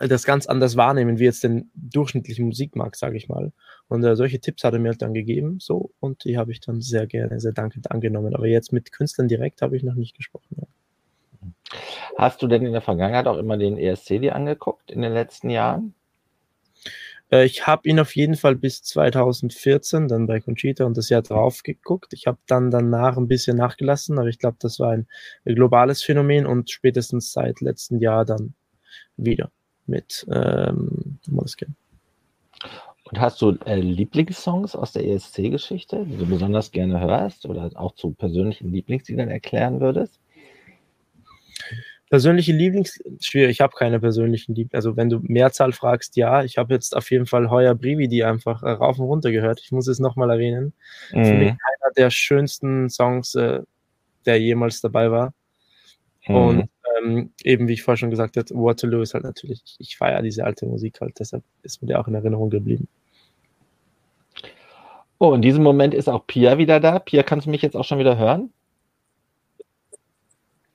[0.00, 3.52] das ganz anders wahrnehmen, wie jetzt den durchschnittlichen Musikmarkt, sage ich mal.
[3.88, 6.60] Und äh, solche Tipps hat er mir halt dann gegeben, so, und die habe ich
[6.60, 8.34] dann sehr gerne, sehr dankend angenommen.
[8.34, 10.56] Aber jetzt mit Künstlern direkt habe ich noch nicht gesprochen.
[10.56, 10.66] Ja.
[12.16, 15.50] Hast du denn in der Vergangenheit auch immer den ESC dir angeguckt in den letzten
[15.50, 15.94] Jahren?
[17.30, 21.22] Äh, ich habe ihn auf jeden Fall bis 2014 dann bei Conchita und das Jahr
[21.22, 22.12] drauf geguckt.
[22.12, 25.06] Ich habe dann danach ein bisschen nachgelassen, aber ich glaube, das war ein
[25.44, 28.54] globales Phänomen und spätestens seit letztem Jahr dann
[29.16, 29.50] wieder
[29.86, 31.74] mit ähm, Moleskine.
[33.04, 37.94] Und hast du äh, Lieblingssongs aus der ESC-Geschichte, die du besonders gerne hörst oder auch
[37.94, 40.18] zu persönlichen Lieblingsliedern erklären würdest?
[42.08, 46.58] Persönliche Lieblings, schwierig, ich habe keine persönlichen Lieblings, also wenn du Mehrzahl fragst, ja, ich
[46.58, 49.60] habe jetzt auf jeden Fall Heuer Brivi, die einfach äh, rauf und runter gehört.
[49.62, 50.72] Ich muss es nochmal erwähnen.
[51.08, 51.58] Für mich Mhm.
[51.82, 53.60] einer der schönsten Songs, äh,
[54.26, 55.34] der jemals dabei war.
[56.28, 56.68] Mhm.
[57.02, 60.22] Ähm, eben, wie ich vorher schon gesagt habe, Waterloo ist halt natürlich, ich, ich feiere
[60.22, 62.88] diese alte Musik halt, deshalb ist mir der auch in Erinnerung geblieben.
[65.18, 66.98] Oh, in diesem Moment ist auch Pia wieder da.
[66.98, 68.52] Pia, kannst du mich jetzt auch schon wieder hören?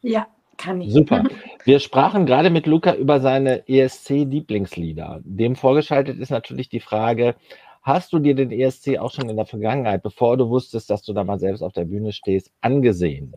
[0.02, 0.94] Ja, kann ich.
[0.94, 1.24] Super.
[1.66, 5.20] Wir sprachen gerade mit Luca über seine ESC-Lieblingslieder.
[5.26, 7.36] Dem vorgeschaltet ist natürlich die Frage,
[7.82, 11.12] hast du dir den ESC auch schon in der Vergangenheit, bevor du wusstest, dass du
[11.12, 13.34] da mal selbst auf der Bühne stehst, angesehen?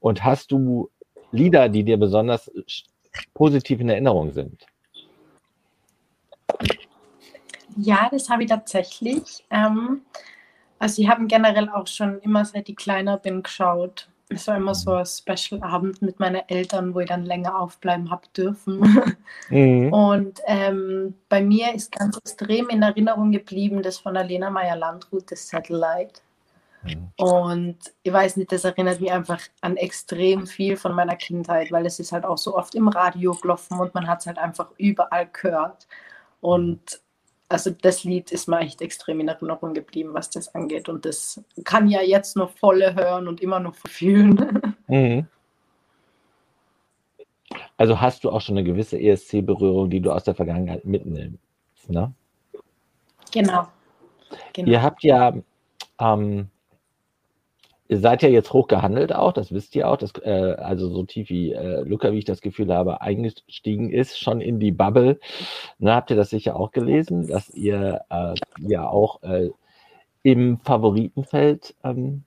[0.00, 0.90] Und hast du
[1.32, 2.50] Lieder, die dir besonders
[3.34, 4.66] positiv in Erinnerung sind?
[7.76, 9.44] Ja, das habe ich tatsächlich.
[9.50, 10.02] Ähm,
[10.78, 14.74] also ich habe generell auch schon immer, seit ich kleiner bin, geschaut, Es war immer
[14.74, 18.80] so ein Special-Abend mit meinen Eltern, wo ich dann länger aufbleiben habe dürfen.
[19.48, 19.92] Mhm.
[19.92, 25.48] Und ähm, bei mir ist ganz extrem in Erinnerung geblieben, das von Alena Meyer-Landrut, das
[25.48, 26.20] Satellite.
[27.16, 31.86] Und ich weiß nicht, das erinnert mich einfach an extrem viel von meiner Kindheit, weil
[31.86, 34.68] es ist halt auch so oft im Radio gelaufen und man hat es halt einfach
[34.78, 35.86] überall gehört.
[36.40, 37.00] Und
[37.48, 40.88] also das Lied ist mir echt extrem in Erinnerung geblieben, was das angeht.
[40.88, 44.74] Und das kann ja jetzt noch volle hören und immer noch verfühlen.
[44.88, 45.26] Mhm.
[47.78, 51.38] Also hast du auch schon eine gewisse ESC-Berührung, die du aus der Vergangenheit mitnimmst,
[51.88, 52.12] ne?
[53.32, 53.68] Genau.
[54.52, 54.70] genau.
[54.70, 55.32] Ihr habt ja
[55.98, 56.50] ähm,
[57.92, 61.28] Ihr seid ja jetzt hochgehandelt auch, das wisst ihr auch, dass, äh, also so tief
[61.28, 65.20] wie äh, Luca, wie ich das Gefühl habe, eingestiegen ist, schon in die Bubble.
[65.78, 69.50] Na, habt ihr das sicher auch gelesen, dass ihr äh, ja auch äh,
[70.22, 72.24] im Favoritenfeld ähm,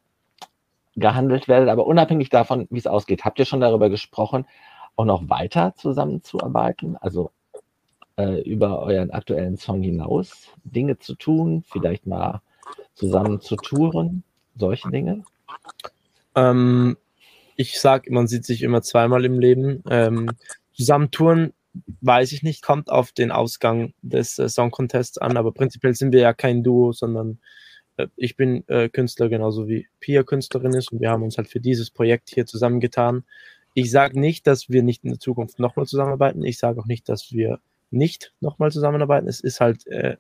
[0.96, 4.46] gehandelt werdet, aber unabhängig davon, wie es ausgeht, habt ihr schon darüber gesprochen,
[4.96, 7.32] auch noch weiter zusammenzuarbeiten, also
[8.18, 12.42] äh, über euren aktuellen Song hinaus Dinge zu tun, vielleicht mal
[12.94, 14.24] zusammen zu touren,
[14.56, 15.24] solche Dinge?
[16.36, 16.98] Ähm,
[17.56, 19.84] ich sag, man sieht sich immer zweimal im Leben.
[19.90, 20.32] Ähm,
[20.74, 21.54] Zusammentouren
[22.02, 26.12] weiß ich nicht, kommt auf den Ausgang des äh, Song Contests an, aber prinzipiell sind
[26.14, 27.40] wir ja kein Duo, sondern
[27.98, 31.48] äh, ich bin äh, Künstler genauso wie Pia Künstlerin ist und wir haben uns halt
[31.48, 33.24] für dieses Projekt hier zusammengetan.
[33.74, 36.44] Ich sage nicht, dass wir nicht in der Zukunft nochmal zusammenarbeiten.
[36.44, 37.60] Ich sage auch nicht, dass wir
[37.92, 39.28] nicht nochmal zusammenarbeiten.
[39.28, 40.18] Es ist halt äh,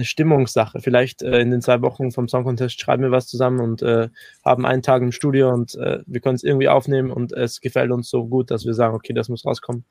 [0.00, 0.80] eine Stimmungssache.
[0.80, 4.08] Vielleicht äh, in den zwei Wochen vom Song Contest schreiben wir was zusammen und äh,
[4.44, 7.90] haben einen Tag im Studio und äh, wir können es irgendwie aufnehmen und es gefällt
[7.90, 9.84] uns so gut, dass wir sagen, okay, das muss rauskommen.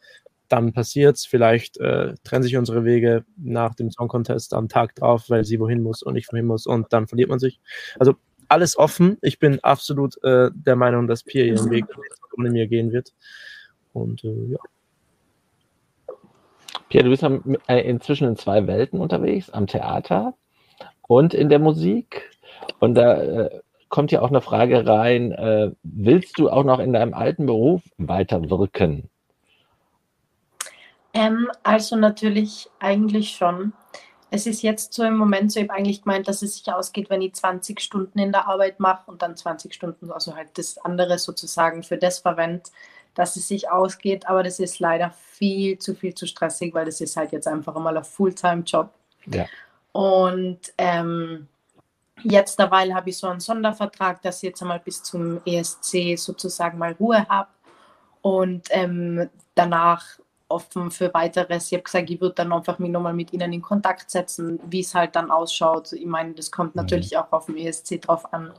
[0.48, 1.28] Dann passiert's.
[1.28, 5.60] Vielleicht äh, trennen sich unsere Wege nach dem Song Contest am Tag drauf, weil sie
[5.60, 7.60] wohin muss und ich wohin muss und dann verliert man sich.
[8.00, 8.16] Also
[8.48, 9.18] alles offen.
[9.22, 11.86] Ich bin absolut äh, der Meinung, dass Pia ihren Weg
[12.36, 13.14] ohne mir gehen wird.
[13.94, 14.60] Und äh, ja.
[16.90, 17.24] Pierre, du bist
[17.68, 20.34] äh, inzwischen in zwei Welten unterwegs, am Theater
[21.08, 22.32] und in der Musik.
[22.80, 26.94] Und da äh, kommt ja auch eine Frage rein, äh, willst du auch noch in
[26.94, 29.10] deinem alten Beruf weiterwirken?
[31.14, 33.74] Ähm, also natürlich eigentlich schon.
[34.32, 37.10] Es ist jetzt so im Moment so, ich habe eigentlich gemeint, dass es sich ausgeht,
[37.10, 40.78] wenn ich 20 Stunden in der Arbeit mache und dann 20 Stunden, also halt das
[40.78, 42.64] andere sozusagen für das verwende
[43.14, 47.02] dass es sich ausgeht, aber das ist leider viel zu viel zu stressig, weil das
[47.02, 48.90] ist halt jetzt einfach mal ein Fulltime-Job.
[49.28, 49.46] Ja.
[49.92, 51.48] Und ähm,
[52.24, 56.78] jetzt derweil habe ich so einen Sondervertrag, dass ich jetzt einmal bis zum ESC sozusagen
[56.78, 57.50] mal Ruhe habe
[58.22, 60.06] und ähm, danach
[60.50, 61.68] offen für weiteres.
[61.68, 64.82] Ich habe gesagt, ich würde dann einfach mich nochmal mit ihnen in Kontakt setzen, wie
[64.82, 65.94] es halt dann ausschaut.
[65.94, 66.82] Ich meine, das kommt mhm.
[66.82, 68.52] natürlich auch auf dem ESC drauf an.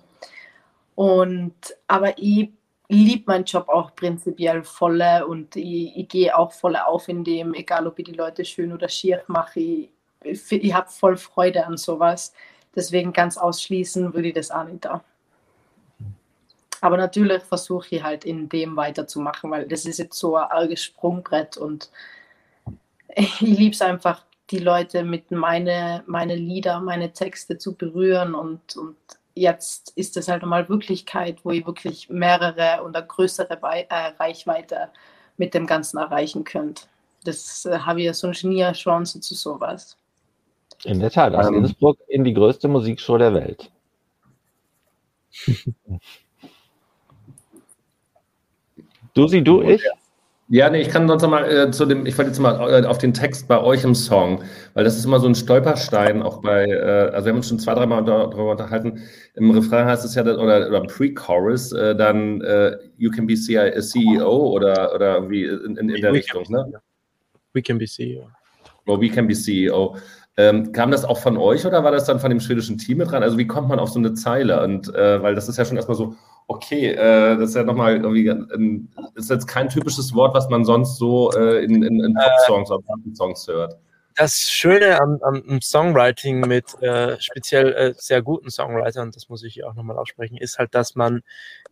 [0.94, 1.55] Und
[1.88, 2.51] aber ich
[2.91, 7.55] liebe meinen Job auch prinzipiell voll und ich, ich gehe auch voll auf in dem,
[7.55, 9.61] egal ob ich die Leute schön oder schier mache.
[9.61, 9.91] Ich,
[10.22, 12.34] ich, ich habe voll Freude an sowas.
[12.74, 15.05] Deswegen ganz ausschließen würde ich das auch nicht da.
[16.80, 20.82] Aber natürlich versuche ich halt in dem weiterzumachen, weil das ist jetzt so ein arges
[20.82, 21.91] Sprungbrett und
[23.14, 28.76] ich liebe es einfach, die Leute mit meine, meine Lieder, meine Texte zu berühren und,
[28.76, 28.97] und
[29.41, 34.91] jetzt ist es halt einmal Wirklichkeit, wo ihr wirklich mehrere und eine größere äh, Reichweite
[35.36, 36.88] mit dem Ganzen erreichen könnt.
[37.24, 39.97] Das äh, habe ich ja so eine Genie-Chance zu sowas.
[40.84, 43.70] In der Tat, aus ähm, Innsbruck in die größte Musikshow der Welt.
[49.14, 49.82] du, sie, du, ich?
[49.82, 49.93] Ja,
[50.68, 52.98] nee, ich kann sonst noch mal äh, zu dem, ich wollte jetzt mal äh, auf
[52.98, 54.42] den Text bei euch im Song,
[54.74, 57.61] weil das ist immer so ein Stolperstein, auch bei, äh, also wir haben uns schon
[57.61, 59.01] zwei, dreimal darüber unterhalten.
[59.34, 64.28] Im Refrain heißt es ja, oder, oder Pre-Chorus, äh, dann äh, You can be CEO
[64.28, 66.80] oder, oder irgendwie in, in, in der Richtung, ne?
[67.53, 68.28] We can be CEO.
[68.86, 69.96] Oh, we can be CEO.
[70.36, 73.12] Ähm, kam das auch von euch oder war das dann von dem schwedischen Team mit
[73.12, 73.22] dran?
[73.22, 74.64] Also wie kommt man auf so eine Zeile?
[74.64, 76.16] Und äh, weil das ist ja schon erstmal so,
[76.53, 80.64] Okay, äh, das ist ja nochmal irgendwie, ein, ist jetzt kein typisches Wort, was man
[80.64, 83.78] sonst so äh, in, in, in Pop-Songs oder Party-Songs hört.
[84.16, 89.55] Das Schöne am, am Songwriting mit äh, speziell äh, sehr guten Songwritern, das muss ich
[89.55, 91.20] hier auch nochmal aussprechen, ist halt, dass man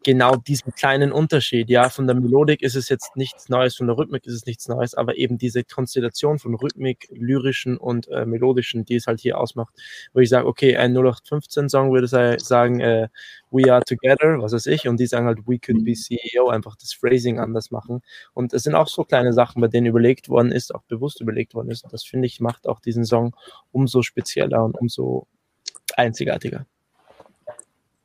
[0.04, 3.98] genau diesen kleinen Unterschied, ja, von der Melodik ist es jetzt nichts Neues, von der
[3.98, 8.84] Rhythmik ist es nichts Neues, aber eben diese Konstellation von Rhythmik, lyrischen und äh, melodischen,
[8.84, 9.74] die es halt hier ausmacht,
[10.12, 13.08] wo ich sage, okay, ein 0815-Song würde sagen, äh,
[13.50, 16.76] We are together, was weiß ich, und die sagen halt, we could be CEO, einfach
[16.76, 18.02] das Phrasing anders machen.
[18.34, 21.54] Und es sind auch so kleine Sachen, bei denen überlegt worden ist, auch bewusst überlegt
[21.54, 21.84] worden ist.
[21.84, 23.34] Und das finde ich macht auch diesen Song
[23.72, 25.26] umso spezieller und umso
[25.96, 26.66] einzigartiger.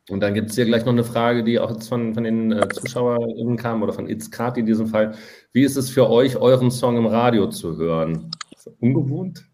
[0.10, 2.52] Und dann gibt es hier gleich noch eine Frage, die auch jetzt von, von den
[2.52, 5.16] äh, ZuschauerInnen kam oder von Itzkat in diesem Fall.
[5.54, 8.30] Wie ist es für euch, euren Song im Radio zu hören?
[8.82, 9.46] Ungewohnt?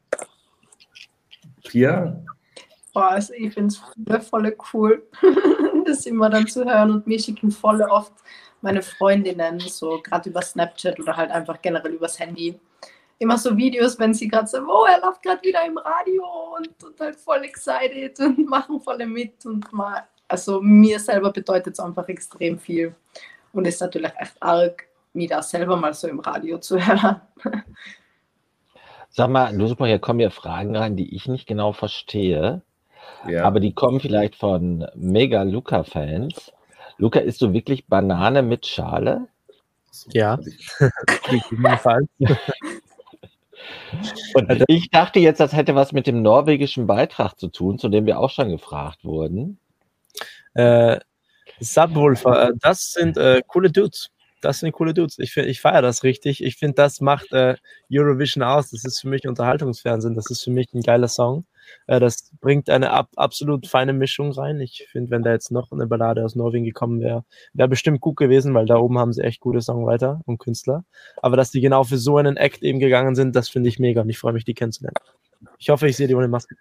[1.68, 2.24] Pia?
[2.94, 5.08] Boah, also ich finde es voll cool,
[5.90, 6.92] das immer dann zu hören.
[6.92, 8.14] Und mir schicken voll oft
[8.62, 12.60] meine Freundinnen, so gerade über Snapchat oder halt einfach generell übers Handy,
[13.20, 16.24] immer so Videos, wenn sie gerade sagen, oh, er läuft gerade wieder im Radio
[16.58, 21.74] und, und, halt voll excited und machen voll mit und mal, also mir selber bedeutet
[21.74, 22.96] es einfach extrem viel
[23.54, 27.22] und ist natürlich echt arg, mir das selber mal so im Radio zu hören.
[29.12, 32.62] Sag mal, super, hier kommen ja Fragen rein, die ich nicht genau verstehe.
[33.28, 33.43] Ja.
[33.43, 36.53] Aber die kommen vielleicht von mega Luca-Fans.
[36.97, 39.28] Luca, isst du wirklich Banane mit Schale?
[40.14, 40.39] Ja.
[44.34, 48.05] Und ich dachte jetzt, das hätte was mit dem norwegischen Beitrag zu tun, zu dem
[48.05, 49.60] wir auch schon gefragt wurden.
[50.53, 50.99] Äh,
[51.60, 54.12] Subwoofer, äh, das sind äh, coole Dudes
[54.42, 55.20] das sind coole Dudes.
[55.20, 56.44] Ich, ich feiere das richtig.
[56.44, 57.56] Ich finde, das macht äh,
[57.92, 58.72] Eurovision aus.
[58.72, 60.16] Das ist für mich Unterhaltungsfernsehen.
[60.16, 61.46] Das ist für mich ein geiler Song.
[61.88, 64.60] Äh, das bringt eine ab, absolut feine Mischung rein.
[64.60, 68.18] Ich finde, wenn da jetzt noch eine Ballade aus Norwegen gekommen wäre, wäre bestimmt gut
[68.18, 70.84] gewesen, weil da oben haben sie echt gute Songwriter und Künstler.
[71.22, 74.02] Aber dass die genau für so einen Act eben gegangen sind, das finde ich mega
[74.02, 74.96] und ich freue mich, die kennenzulernen.
[75.58, 76.56] Ich hoffe, ich sehe die ohne Maske.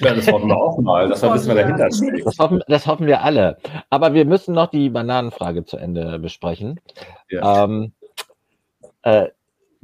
[0.00, 1.08] Ja, das hoffen wir auch mal.
[1.08, 2.26] Das wissen wir dahinter steht.
[2.26, 3.58] Das hoffen, das hoffen wir alle.
[3.88, 6.80] Aber wir müssen noch die Bananenfrage zu Ende besprechen.
[7.30, 7.64] Ja.
[7.64, 7.92] Ähm,
[9.02, 9.28] äh,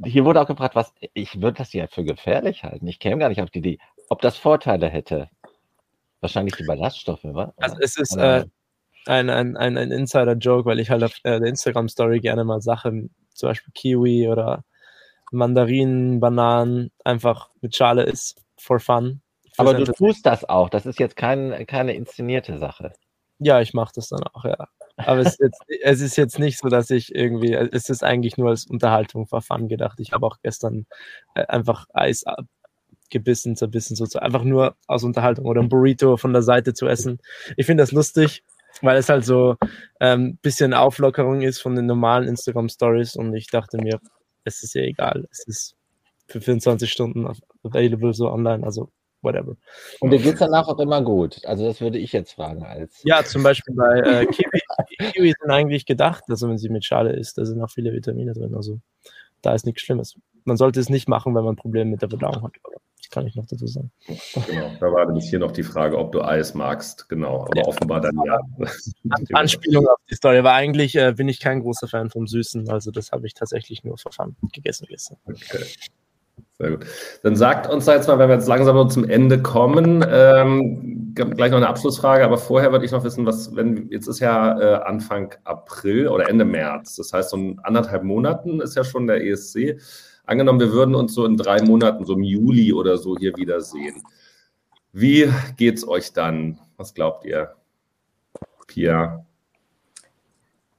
[0.03, 2.85] hier wurde auch gefragt, was ich würde das ja für gefährlich halten.
[2.87, 3.79] Ich käme gar nicht auf die Idee,
[4.09, 5.29] ob das Vorteile hätte.
[6.21, 7.53] Wahrscheinlich die Ballaststoffe, wa?
[7.57, 8.45] Also es ist äh,
[9.05, 13.09] ein, ein, ein, ein Insider-Joke, weil ich halt auf äh, der Instagram-Story gerne mal Sachen,
[13.33, 14.63] zum Beispiel Kiwi oder
[15.31, 19.21] Mandarinen, Bananen, einfach mit Schale ist, for fun.
[19.57, 20.69] Aber du tust das auch.
[20.69, 22.93] Das ist jetzt kein, keine inszenierte Sache.
[23.39, 24.67] Ja, ich mache das dann auch, ja.
[24.97, 28.37] Aber es ist, jetzt, es ist, jetzt, nicht so, dass ich irgendwie, es ist eigentlich
[28.37, 29.99] nur als Unterhaltung for fun gedacht.
[29.99, 30.87] Ich habe auch gestern
[31.35, 32.23] äh, einfach Eis
[33.09, 37.19] gebissen, zerbissen, so einfach nur aus Unterhaltung oder ein Burrito von der Seite zu essen.
[37.55, 38.43] Ich finde das lustig,
[38.81, 39.55] weil es halt so
[39.99, 43.99] ein ähm, bisschen Auflockerung ist von den normalen Instagram Stories und ich dachte mir,
[44.43, 45.75] es ist ja egal, es ist
[46.27, 47.27] für 24 Stunden
[47.63, 48.89] available so online, also
[49.21, 49.55] whatever.
[49.99, 51.45] Und dir geht es danach auch immer gut.
[51.45, 53.01] Also das würde ich jetzt fragen als.
[53.03, 54.61] Ja, zum Beispiel bei äh, Kiwi.
[55.13, 58.33] Kiwi sind eigentlich gedacht, also wenn sie mit Schale isst, da sind auch viele Vitamine
[58.33, 58.55] drin.
[58.55, 58.79] Also
[59.41, 60.15] da ist nichts Schlimmes.
[60.45, 62.53] Man sollte es nicht machen, wenn man Probleme mit der Verdauung hat.
[63.07, 63.91] Das kann ich noch dazu sagen.
[64.47, 67.07] Genau, da war nämlich hier noch die Frage, ob du Eis magst.
[67.07, 67.65] Genau, aber ja.
[67.65, 68.39] offenbar dann ja.
[69.33, 70.39] Anspielung auf die Story.
[70.39, 72.69] Aber eigentlich äh, bin ich kein großer Fan vom Süßen.
[72.69, 75.17] Also das habe ich tatsächlich nur verfahren gegessen gestern.
[75.25, 75.63] Okay.
[76.59, 76.87] Sehr gut.
[77.21, 81.51] Dann sagt uns da jetzt mal, wenn wir jetzt langsam zum Ende kommen, ähm, gleich
[81.51, 84.83] noch eine Abschlussfrage, aber vorher würde ich noch wissen, was, wenn, jetzt ist ja äh,
[84.83, 89.23] Anfang April oder Ende März, das heißt, so in anderthalb Monaten ist ja schon der
[89.23, 89.79] ESC.
[90.25, 94.03] Angenommen, wir würden uns so in drei Monaten, so im Juli oder so hier wiedersehen.
[94.91, 96.59] Wie geht's euch dann?
[96.75, 97.55] Was glaubt ihr,
[98.65, 99.25] Pia?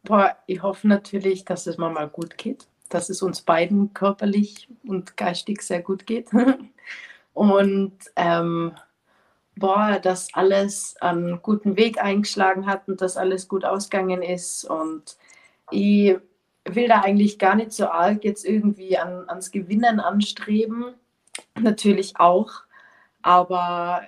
[0.02, 4.68] Boah, ich hoffe natürlich, dass es mir mal gut geht dass es uns beiden körperlich
[4.86, 6.30] und geistig sehr gut geht.
[7.34, 8.72] und ähm,
[9.56, 14.64] boah, dass alles einen guten Weg eingeschlagen hat und dass alles gut ausgegangen ist.
[14.64, 15.16] Und
[15.70, 16.16] ich
[16.64, 20.94] will da eigentlich gar nicht so arg jetzt irgendwie an, ans Gewinnen anstreben.
[21.60, 22.50] Natürlich auch.
[23.22, 24.02] Aber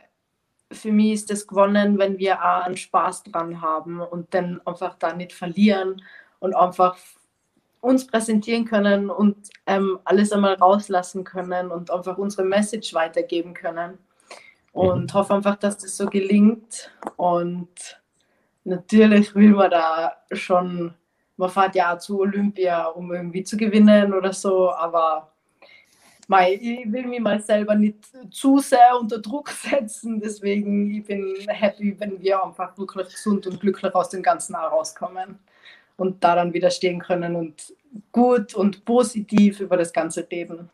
[0.73, 4.95] für mich ist das gewonnen, wenn wir auch einen Spaß dran haben und dann einfach
[4.95, 6.03] da nicht verlieren
[6.39, 6.97] und einfach
[7.81, 13.99] uns präsentieren können und ähm, alles einmal rauslassen können und einfach unsere Message weitergeben können.
[14.73, 15.15] Und mhm.
[15.15, 16.91] hoffe einfach, dass das so gelingt.
[17.17, 18.01] Und
[18.65, 20.95] natürlich will man da schon,
[21.37, 25.33] man fährt ja zu Olympia, um irgendwie zu gewinnen oder so, aber
[26.29, 30.21] mei, ich will mich mal selber nicht zu sehr unter Druck setzen.
[30.21, 35.39] Deswegen ich bin happy, wenn wir einfach wirklich gesund und glücklich aus dem ganzen rauskommen
[36.01, 37.75] und daran widerstehen können und
[38.11, 40.71] gut und positiv über das Ganze reden.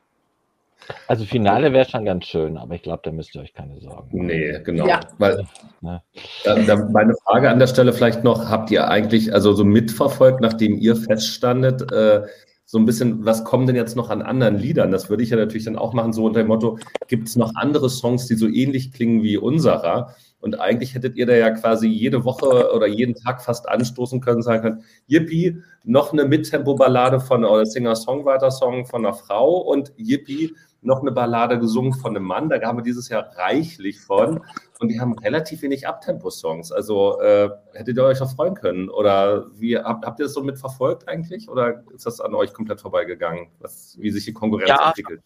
[1.09, 4.17] Also Finale wäre schon ganz schön, aber ich glaube, da müsst ihr euch keine Sorgen
[4.17, 4.27] machen.
[4.27, 4.87] Nee, genau.
[4.87, 5.01] Ja.
[5.19, 5.45] Weil,
[5.81, 6.03] ja.
[6.45, 10.41] Da, da meine Frage an der Stelle vielleicht noch, habt ihr eigentlich also so mitverfolgt,
[10.41, 12.23] nachdem ihr feststandet, äh,
[12.65, 14.91] so ein bisschen, was kommen denn jetzt noch an anderen Liedern?
[14.91, 17.53] Das würde ich ja natürlich dann auch machen, so unter dem Motto, gibt es noch
[17.55, 20.15] andere Songs, die so ähnlich klingen wie unserer?
[20.41, 24.43] Und eigentlich hättet ihr da ja quasi jede Woche oder jeden Tag fast anstoßen können,
[24.43, 31.01] sagen können, Yippie, noch eine Mittempo-Ballade von oder Singer-Songwriter-Song von einer Frau und Yippie, noch
[31.01, 32.49] eine Ballade gesungen von einem Mann.
[32.49, 34.41] Da haben wir dieses Jahr reichlich von.
[34.79, 36.71] Und die haben relativ wenig Abtempo-Songs.
[36.71, 38.89] Also äh, hättet ihr euch noch freuen können?
[38.89, 41.49] Oder wie habt, habt ihr das so mitverfolgt eigentlich?
[41.49, 45.23] Oder ist das an euch komplett vorbeigegangen, was, wie sich die Konkurrenz ja, entwickelt?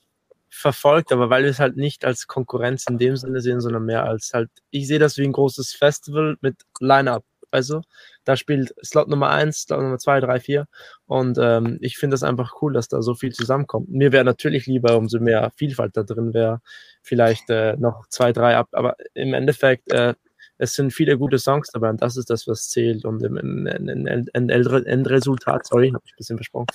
[0.51, 4.05] Verfolgt, aber weil wir es halt nicht als Konkurrenz in dem Sinne sehen, sondern mehr
[4.05, 7.25] als halt, ich sehe das wie ein großes Festival mit Line-Up.
[7.53, 7.83] Also,
[8.25, 10.67] da spielt Slot Nummer 1, Slot Nummer 2, 3, 4.
[11.07, 13.89] Und ähm, ich finde das einfach cool, dass da so viel zusammenkommt.
[13.89, 16.61] Mir wäre natürlich lieber, umso mehr Vielfalt da drin wäre,
[17.03, 18.69] vielleicht äh, noch zwei, drei ab.
[18.73, 20.15] Aber im Endeffekt, äh,
[20.59, 23.05] es sind viele gute Songs dabei und das ist das, was zählt.
[23.05, 26.67] Und im, im, im, im Endresultat, sorry, habe ich ein bisschen versprochen,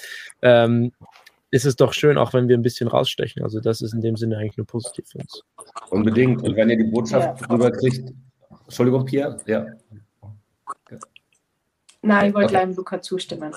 [0.41, 0.91] ähm,
[1.55, 3.41] ist es doch schön, auch wenn wir ein bisschen rausstechen.
[3.41, 5.41] Also das ist in dem Sinne eigentlich nur positiv für uns.
[5.89, 6.43] Unbedingt.
[6.43, 7.47] Und wenn ihr die Botschaft ja.
[7.47, 8.11] rüberkriegt,
[8.65, 9.65] Entschuldigung, Pia, ja.
[12.01, 12.73] Nein, ich wollte okay.
[12.75, 13.53] Luca zustimmen.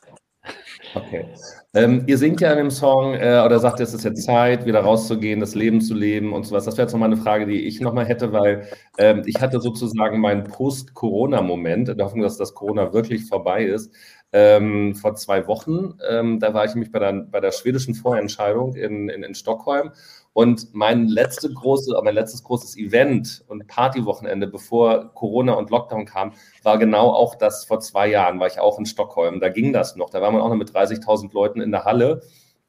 [0.94, 1.26] Okay.
[1.74, 4.80] Ähm, ihr singt ja in dem Song äh, oder sagt, es ist jetzt Zeit, wieder
[4.80, 6.64] rauszugehen, das Leben zu leben und sowas.
[6.64, 10.20] Das wäre jetzt nochmal eine Frage, die ich nochmal hätte, weil ähm, ich hatte sozusagen
[10.20, 13.92] meinen Post-Corona-Moment, in der Hoffnung, dass das Corona wirklich vorbei ist,
[14.33, 15.99] ähm, vor zwei Wochen.
[16.09, 19.93] Ähm, da war ich nämlich bei der, bei der schwedischen Vorentscheidung in, in, in Stockholm
[20.39, 26.33] und mein, letzte große, mein letztes großes Event und Partywochenende, bevor Corona und Lockdown kam,
[26.62, 29.41] war genau auch das vor zwei Jahren, war ich auch in Stockholm.
[29.41, 30.11] Da ging das noch.
[30.11, 32.22] Da war man auch noch mit 30.000 Leuten in der Halle.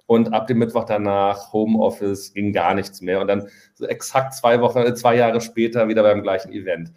[0.08, 3.22] Und ab dem Mittwoch danach, Homeoffice, ging gar nichts mehr.
[3.22, 6.92] Und dann so exakt zwei Wochen, äh, zwei Jahre später wieder beim gleichen Event.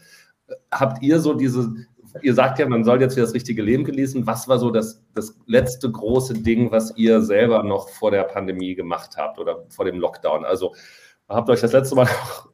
[0.71, 1.75] Habt ihr so diese,
[2.21, 4.27] ihr sagt ja, man soll jetzt wieder das richtige Leben genießen.
[4.27, 8.75] Was war so das, das letzte große Ding, was ihr selber noch vor der Pandemie
[8.75, 10.45] gemacht habt oder vor dem Lockdown?
[10.45, 10.75] Also
[11.29, 12.05] habt ihr euch das letzte Mal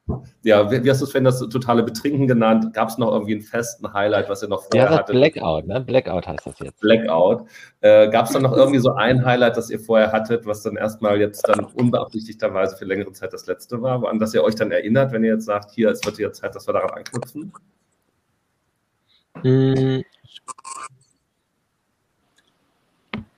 [0.06, 2.72] noch, ja, wie hast du es, wenn das totale Betrinken genannt?
[2.72, 5.14] Gab es noch irgendwie einen festen Highlight, was ihr noch vorher ja, hattet?
[5.14, 5.80] Blackout, ne?
[5.80, 6.80] Blackout heißt das jetzt.
[6.80, 7.44] Blackout.
[7.80, 10.76] Äh, Gab es dann noch irgendwie so ein Highlight, das ihr vorher hattet, was dann
[10.76, 14.70] erstmal jetzt dann unbeabsichtigterweise für längere Zeit das letzte war, an das ihr euch dann
[14.70, 17.52] erinnert, wenn ihr jetzt sagt, hier, es wird jetzt Zeit, dass wir daran anknüpfen?
[19.42, 20.04] Hm.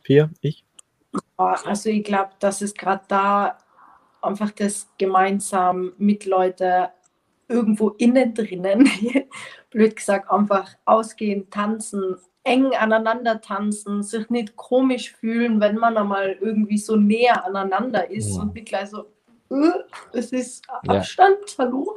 [0.02, 0.64] Vier, ich?
[1.36, 3.58] Also ich glaube, dass es gerade da
[4.22, 6.88] einfach das gemeinsam mit Leuten
[7.48, 8.88] irgendwo innen drinnen,
[9.70, 16.32] blöd gesagt, einfach ausgehen, tanzen, eng aneinander tanzen, sich nicht komisch fühlen, wenn man einmal
[16.40, 18.42] irgendwie so näher aneinander ist ja.
[18.42, 19.06] und nicht gleich so,
[19.50, 19.72] uh,
[20.12, 21.58] es ist Abstand, ja.
[21.58, 21.96] hallo.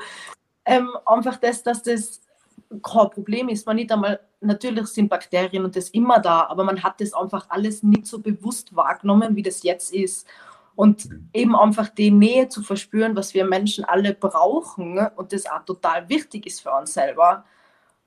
[0.65, 2.22] Ähm, einfach das, dass das
[2.81, 3.65] kein Problem ist.
[3.65, 7.45] Man nicht einmal, natürlich sind Bakterien und das immer da, aber man hat das einfach
[7.49, 10.27] alles nicht so bewusst wahrgenommen, wie das jetzt ist.
[10.75, 15.63] Und eben einfach die Nähe zu verspüren, was wir Menschen alle brauchen und das auch
[15.65, 17.45] total wichtig ist für uns selber,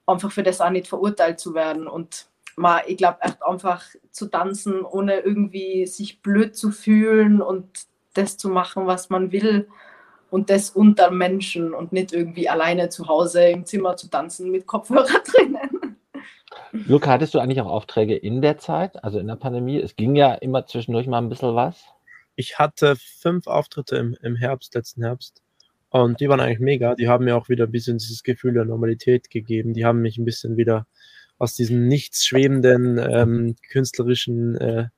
[0.05, 1.87] einfach für das auch nicht verurteilt zu werden.
[1.87, 8.37] Und mal, ich glaube, einfach zu tanzen, ohne irgendwie sich blöd zu fühlen und das
[8.37, 9.69] zu machen, was man will
[10.31, 14.67] und das unter Menschen und nicht irgendwie alleine zu Hause im Zimmer zu tanzen mit
[14.67, 15.97] Kopfhörer drinnen.
[16.73, 19.81] Luca, hattest du eigentlich auch Aufträge in der Zeit, also in der Pandemie?
[19.81, 21.85] Es ging ja immer zwischendurch mal ein bisschen was.
[22.35, 25.43] Ich hatte fünf Auftritte im, im Herbst, letzten Herbst.
[25.89, 26.95] Und die waren eigentlich mega.
[26.95, 29.73] Die haben mir auch wieder ein bisschen dieses Gefühl der Normalität gegeben.
[29.73, 30.87] Die haben mich ein bisschen wieder
[31.39, 34.89] aus diesem nichts schwebenden ähm, künstlerischen äh,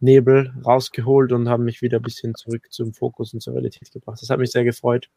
[0.00, 4.18] Nebel rausgeholt und haben mich wieder ein bisschen zurück zum Fokus und zur Realität gebracht.
[4.20, 5.08] Das hat mich sehr gefreut.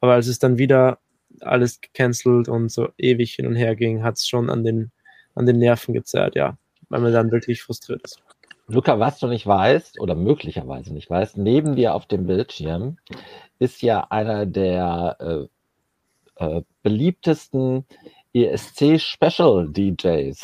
[0.00, 0.98] Aber als es dann wieder
[1.40, 4.90] alles gecancelt und so ewig hin und her ging, hat es schon an den,
[5.34, 6.58] an den Nerven gezerrt, ja,
[6.88, 8.22] weil man dann wirklich frustriert ist.
[8.68, 12.98] Luca, was du nicht weißt oder möglicherweise nicht weißt, neben dir auf dem Bildschirm
[13.58, 15.48] ist ja einer der
[16.38, 17.84] äh, äh, beliebtesten
[18.32, 20.42] ESC Special DJs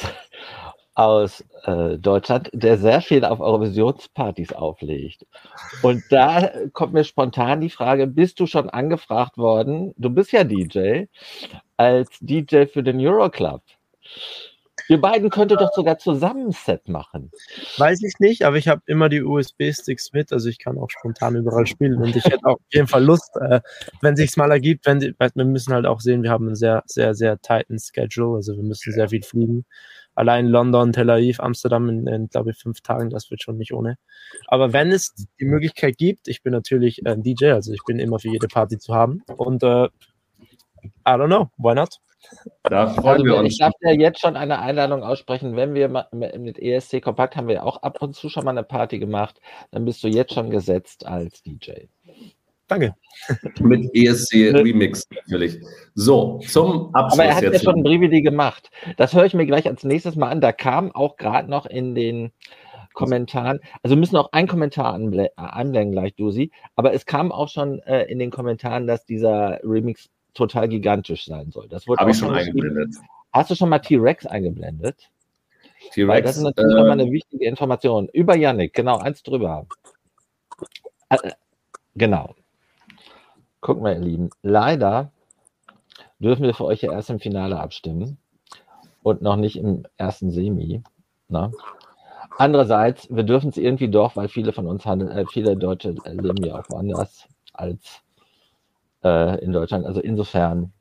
[0.99, 5.24] aus äh, Deutschland, der sehr viel auf Eurovisionspartys auflegt.
[5.82, 10.42] Und da kommt mir spontan die Frage, bist du schon angefragt worden, du bist ja
[10.42, 11.05] DJ,
[11.76, 13.62] als DJ für den Euroclub?
[14.88, 17.30] Ihr beiden könntet doch sogar zusammen Set machen.
[17.76, 21.36] Weiß ich nicht, aber ich habe immer die USB-Sticks mit, also ich kann auch spontan
[21.36, 23.61] überall spielen und ich hätte auch auf jeden Fall Lust, äh,
[24.01, 27.14] wenn sich's mal ergibt, wenn wir müssen halt auch sehen, wir haben einen sehr, sehr,
[27.14, 29.64] sehr tighten Schedule, also wir müssen sehr viel fliegen
[30.18, 33.72] allein London, Tel Aviv, Amsterdam in, in glaube ich, fünf Tagen, das wird schon nicht
[33.72, 33.98] ohne.
[34.48, 38.18] Aber wenn es die Möglichkeit gibt, ich bin natürlich ein DJ, also ich bin immer
[38.18, 41.98] für jede Party zu haben und äh, I don't know, why not?
[42.64, 43.52] Da freuen also, wir uns.
[43.52, 45.54] Ich darf ja jetzt schon eine Einladung aussprechen.
[45.54, 48.98] Wenn wir mit ESC Kompakt haben wir auch ab und zu schon mal eine Party
[48.98, 49.40] gemacht,
[49.70, 51.86] dann bist du jetzt schon gesetzt als DJ.
[52.68, 52.94] Danke.
[53.60, 55.58] Mit ESC Remix natürlich.
[55.94, 57.64] So, zum Abschluss Aber er hat ja jetzt.
[57.64, 58.70] schon ein Brividi gemacht.
[58.98, 60.40] Das höre ich mir gleich als nächstes mal an.
[60.40, 62.30] Da kam auch gerade noch in den
[62.94, 67.30] Kommentaren, also wir müssen auch einen Kommentar anble- äh, einblenden gleich, Dusi, aber es kam
[67.30, 71.68] auch schon äh, in den Kommentaren, dass dieser Remix total gigantisch sein soll.
[71.68, 72.96] Das wurde Habe auch ich schon eingeblendet.
[73.32, 75.10] Hast du schon mal T-Rex eingeblendet?
[75.96, 76.36] Weil das T-Rex.
[76.38, 78.08] ist natürlich nochmal Äh, eine wichtige Information.
[78.12, 79.66] Über Yannick, genau, eins drüber.
[81.10, 81.30] Äh,
[81.94, 82.34] genau.
[83.61, 84.30] Guck mal, ihr Lieben.
[84.42, 85.11] Leider
[86.18, 88.18] dürfen wir für euch ja erst im Finale abstimmen
[89.02, 90.82] und noch nicht im ersten Semi.
[91.28, 91.50] Ne?
[92.36, 96.12] Andererseits, wir dürfen es irgendwie doch, weil viele von uns, handeln, äh, viele Deutsche äh,
[96.12, 98.02] leben ja auch woanders als
[99.02, 99.86] äh, in Deutschland.
[99.86, 100.72] Also insofern,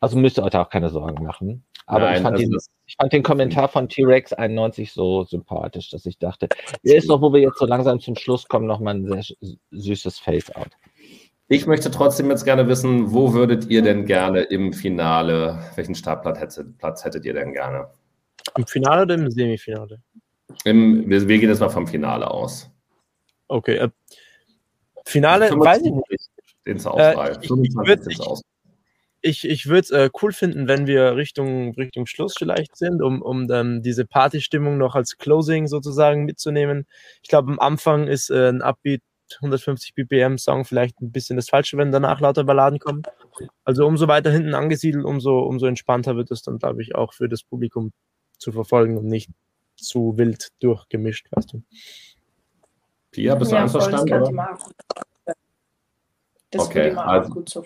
[0.00, 1.64] also müsst ihr euch da auch keine Sorgen machen.
[1.86, 5.90] Aber nein, ich, fand also den, ich fand den Kommentar von T-Rex 91 so sympathisch,
[5.90, 6.48] dass ich dachte,
[6.84, 9.36] der ist doch, wo wir jetzt so langsam zum Schluss kommen, nochmal ein sehr
[9.70, 10.70] süßes Face-Out.
[11.52, 16.40] Ich möchte trotzdem jetzt gerne wissen, wo würdet ihr denn gerne im Finale, welchen Startplatz
[16.40, 17.88] hättet, Platz hättet ihr denn gerne?
[18.56, 20.00] Im Finale oder im Semifinale?
[20.64, 22.70] Im, wir, wir gehen jetzt mal vom Finale aus.
[23.48, 23.76] Okay.
[23.76, 23.88] Äh,
[25.04, 26.30] Finale, weiß ich nicht.
[26.66, 27.28] Den zur Auswahl.
[27.28, 28.48] Äh, ich- ich 25 würd- sind zur Auswahl.
[29.20, 33.20] Ich, ich würde es äh, cool finden, wenn wir Richtung, Richtung Schluss vielleicht sind, um,
[33.20, 36.86] um dann diese Partystimmung noch als Closing sozusagen mitzunehmen.
[37.22, 39.02] Ich glaube, am Anfang ist äh, ein Upbeat
[39.40, 43.02] 150 BPM Song vielleicht ein bisschen das Falsche, wenn danach lauter Balladen kommen.
[43.64, 47.28] Also umso weiter hinten angesiedelt, umso, umso entspannter wird es dann, glaube ich, auch für
[47.28, 47.92] das Publikum
[48.38, 49.30] zu verfolgen und nicht
[49.76, 51.62] zu wild durchgemischt, weißt du.
[53.10, 54.10] Pia, bist du Ja, voll, das einverstanden?
[54.10, 54.54] könnte Oder?
[54.54, 55.36] auch gut-
[56.50, 57.64] Das Okay, also- auch gut so.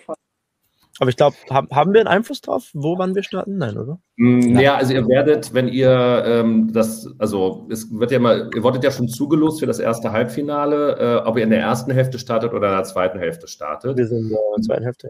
[0.99, 3.57] Aber ich glaube, hab, haben wir einen Einfluss drauf, wo wann wir starten?
[3.57, 3.99] Nein, oder?
[4.15, 8.63] Mm, Ja, also ihr werdet, wenn ihr ähm, das, also es wird ja mal, ihr
[8.63, 12.17] wurdet ja schon zugelost für das erste Halbfinale, äh, ob ihr in der ersten Hälfte
[12.17, 13.95] startet oder in der zweiten Hälfte startet.
[13.95, 15.09] Wir sind in der zweiten Hälfte.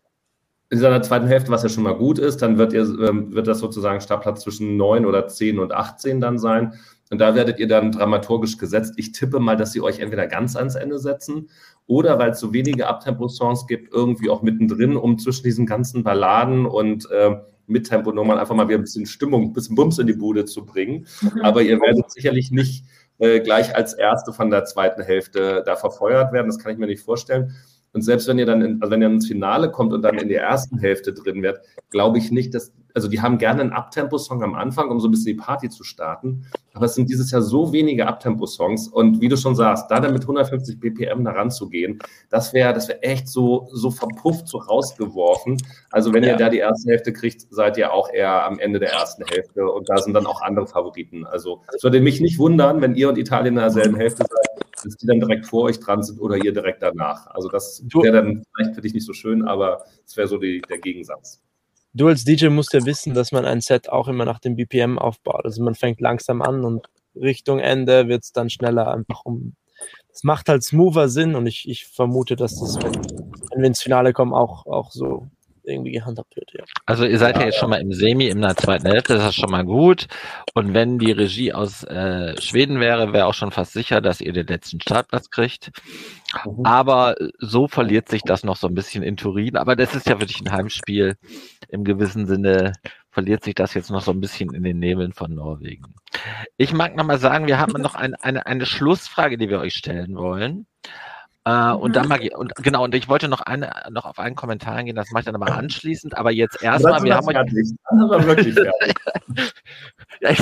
[0.70, 3.48] In seiner zweiten Hälfte, was ja schon mal gut ist, dann wird, ihr, ähm, wird
[3.48, 6.74] das sozusagen Startplatz zwischen 9 oder 10 und 18 dann sein.
[7.10, 8.94] Und da werdet ihr dann dramaturgisch gesetzt.
[8.98, 11.50] Ich tippe mal, dass sie euch entweder ganz ans Ende setzen
[11.86, 16.66] oder weil es so wenige Abtempo-Songs gibt, irgendwie auch mittendrin, um zwischen diesen ganzen Balladen
[16.66, 17.38] und äh,
[17.68, 21.08] Mittempo-Nummern einfach mal wieder ein bisschen Stimmung, ein bisschen Bums in die Bude zu bringen.
[21.44, 22.84] Aber ihr werdet sicherlich nicht
[23.20, 26.48] äh, gleich als Erste von der zweiten Hälfte da verfeuert werden.
[26.48, 27.56] Das kann ich mir nicht vorstellen.
[27.94, 30.28] Und selbst wenn ihr dann, in, also wenn ihr ins Finale kommt und dann in
[30.28, 34.42] der ersten Hälfte drin werdet, glaube ich nicht, dass, also die haben gerne einen Abtempo-Song
[34.42, 36.48] am Anfang, um so ein bisschen die Party zu starten.
[36.74, 38.88] Aber es sind dieses Jahr so wenige Abtempo-Songs.
[38.88, 42.00] Und wie du schon sagst, da dann mit 150 BPM da ranzugehen,
[42.32, 45.58] das wäre, das wäre echt so, so verpufft, so rausgeworfen.
[45.92, 46.32] Also wenn Ja.
[46.32, 49.70] ihr da die erste Hälfte kriegt, seid ihr auch eher am Ende der ersten Hälfte.
[49.70, 51.24] Und da sind dann auch andere Favoriten.
[51.24, 54.98] Also es würde mich nicht wundern, wenn ihr und Italien in derselben Hälfte seid, dass
[54.98, 57.28] die dann direkt vor euch dran sind oder ihr direkt danach.
[57.28, 60.62] Also das wäre dann vielleicht für dich nicht so schön, aber es wäre so die,
[60.68, 61.44] der Gegensatz.
[61.94, 65.00] Du als DJ musst ja wissen, dass man ein Set auch immer nach dem BPM
[65.00, 65.46] aufbaut.
[65.46, 69.56] Also man fängt langsam an und Richtung Ende wird es dann schneller einfach um.
[70.12, 73.82] Das macht halt smoother Sinn und ich, ich vermute, dass das, wenn, wenn wir ins
[73.82, 75.28] Finale kommen, auch, auch so
[75.68, 76.52] irgendwie gehandhabt wird.
[76.54, 76.64] Ja.
[76.86, 79.36] Also ihr seid ja, jetzt schon mal im Semi in der zweiten Hälfte, das ist
[79.36, 80.08] schon mal gut.
[80.54, 84.34] Und wenn die Regie aus äh, Schweden wäre, wäre auch schon fast sicher, dass ihr
[84.34, 85.72] den letzten Startplatz kriegt.
[86.64, 89.58] Aber so verliert sich das noch so ein bisschen in Turin.
[89.58, 91.18] Aber das ist ja wirklich ein Heimspiel.
[91.70, 92.74] Im gewissen Sinne
[93.12, 95.96] verliert sich das jetzt noch so ein bisschen in den Nebeln von Norwegen.
[96.58, 99.74] Ich mag noch mal sagen, wir haben noch ein, eine, eine Schlussfrage, die wir euch
[99.74, 100.68] stellen wollen.
[101.48, 104.36] Äh, und da mag ich, und genau, und ich wollte noch eine, noch auf einen
[104.36, 107.34] Kommentar eingehen, das mache ich dann aber anschließend, aber jetzt erstmal, wir haben euch.
[107.34, 107.48] Dann
[110.22, 110.42] ja, ich,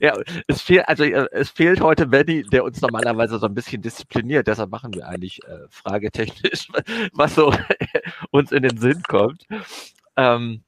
[0.00, 0.14] ja,
[0.48, 4.46] es fehlt, also äh, es fehlt heute Benny, der uns normalerweise so ein bisschen diszipliniert,
[4.46, 6.68] deshalb machen wir eigentlich äh, fragetechnisch,
[7.12, 7.52] was so
[8.30, 9.44] uns in den Sinn kommt.
[10.16, 10.62] Ähm,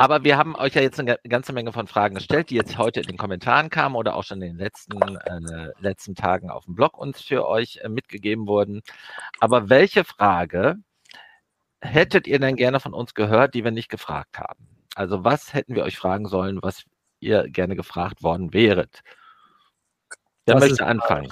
[0.00, 2.78] aber wir haben euch ja jetzt eine ga- ganze Menge von Fragen gestellt, die jetzt
[2.78, 6.66] heute in den Kommentaren kamen oder auch schon in den letzten, äh, letzten Tagen auf
[6.66, 8.82] dem Blog uns für euch äh, mitgegeben wurden.
[9.40, 10.76] Aber welche Frage
[11.80, 14.68] hättet ihr denn gerne von uns gehört, die wir nicht gefragt haben?
[14.94, 16.84] Also was hätten wir euch fragen sollen, was
[17.20, 19.00] ihr gerne gefragt worden wäret?
[20.46, 21.28] Wer Das möchte ist- anfangen?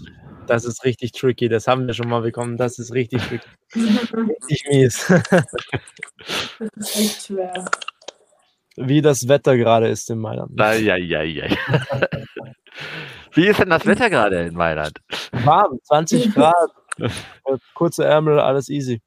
[0.46, 2.56] Das ist richtig tricky, das haben wir schon mal bekommen.
[2.56, 3.46] Das ist richtig tricky.
[3.74, 5.06] Richtig mies.
[6.58, 7.64] Das ist echt schwer.
[8.76, 10.60] Wie das Wetter gerade ist in Mailand.
[10.60, 11.56] Eieiei.
[13.32, 14.98] Wie ist denn das Wetter gerade in Mailand?
[15.32, 16.70] Warm, 20 Grad.
[17.74, 19.00] Kurze Ärmel, alles easy.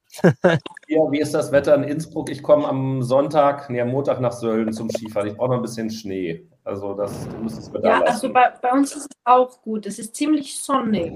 [0.87, 2.29] Ja, wie ist das Wetter in Innsbruck?
[2.31, 5.29] Ich komme am Sonntag, nee, am Montag nach Sölden zum Skifahren.
[5.29, 6.47] Ich brauche noch ein bisschen Schnee.
[6.63, 8.07] Also das du müsstest mir Ja, lassen.
[8.07, 9.85] also bei, bei uns ist es auch gut.
[9.85, 11.13] Es ist ziemlich sonnig.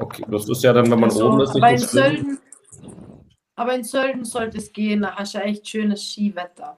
[0.00, 2.16] Okay, das ist ja dann, wenn man Also, oben ist, aber, in nicht so schlimm.
[2.16, 2.38] Sölden,
[3.56, 6.76] aber in Sölden sollte es gehen, da hast du echt schönes Skiwetter.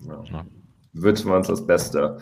[0.00, 0.46] Ja.
[0.94, 2.18] Wünschen wir uns das Beste.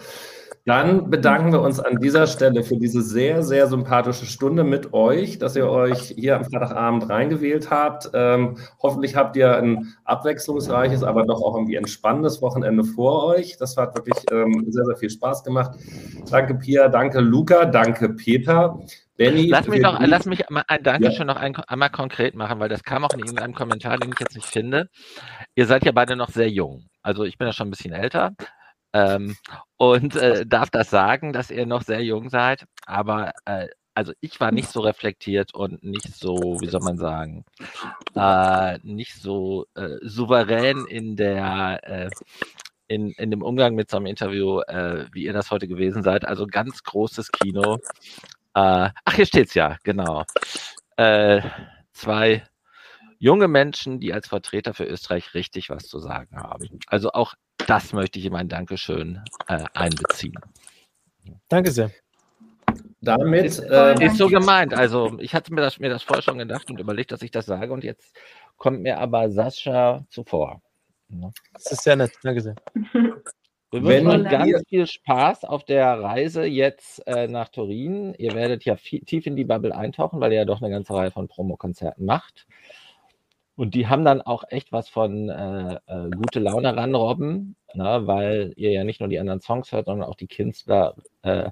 [0.66, 5.38] Dann bedanken wir uns an dieser Stelle für diese sehr, sehr sympathische Stunde mit euch,
[5.38, 8.10] dass ihr euch hier am Freitagabend reingewählt habt.
[8.12, 13.56] Ähm, hoffentlich habt ihr ein abwechslungsreiches, aber doch auch irgendwie entspannendes Wochenende vor euch.
[13.56, 15.78] Das hat wirklich ähm, sehr, sehr viel Spaß gemacht.
[16.30, 18.78] Danke, Pia, danke, Luca, danke, Peter.
[19.16, 22.68] Benny, Lass mich, doch, lass mich mal ein Dankeschön noch ein, einmal konkret machen, weil
[22.68, 24.88] das kam auch in irgendeinem Kommentar, den ich jetzt nicht finde.
[25.54, 26.84] Ihr seid ja beide noch sehr jung.
[27.02, 28.32] Also ich bin ja schon ein bisschen älter
[28.92, 29.36] ähm,
[29.76, 32.66] und äh, darf das sagen, dass ihr noch sehr jung seid.
[32.86, 37.44] Aber äh, also ich war nicht so reflektiert und nicht so, wie soll man sagen,
[38.14, 42.10] äh, nicht so äh, souverän in der äh,
[42.88, 46.24] in, in dem Umgang mit so einem Interview, äh, wie ihr das heute gewesen seid.
[46.24, 47.78] Also ganz großes Kino.
[48.52, 50.24] Ach, hier steht's ja, genau.
[51.92, 52.42] Zwei
[53.20, 56.80] junge Menschen, die als Vertreter für Österreich richtig was zu sagen haben.
[56.88, 60.40] Also auch das möchte ich in mein Dankeschön äh, einbeziehen.
[61.48, 61.90] Danke sehr.
[63.02, 64.74] damit Voll ähm, Ist so gemeint.
[64.74, 67.46] Also ich hatte mir das, mir das vorher schon gedacht und überlegt, dass ich das
[67.46, 68.16] sage und jetzt
[68.56, 70.62] kommt mir aber Sascha zuvor.
[71.10, 71.30] Ja.
[71.52, 72.12] Das ist sehr nett.
[72.22, 72.56] Danke sehr.
[73.72, 78.14] Wir wünschen euch ganz viel Spaß auf der Reise jetzt äh, nach Turin.
[78.14, 80.94] Ihr werdet ja viel, tief in die Bubble eintauchen, weil ihr ja doch eine ganze
[80.94, 82.46] Reihe von Promokonzerten macht.
[83.60, 88.54] Und die haben dann auch echt was von äh, äh, gute Laune ranrobben, ne, weil
[88.56, 91.50] ihr ja nicht nur die anderen Songs hört, sondern auch die Künstler äh,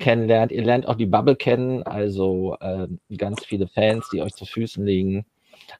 [0.00, 0.50] kennenlernt.
[0.50, 4.84] Ihr lernt auch die Bubble kennen, also äh, ganz viele Fans, die euch zu Füßen
[4.84, 5.24] liegen.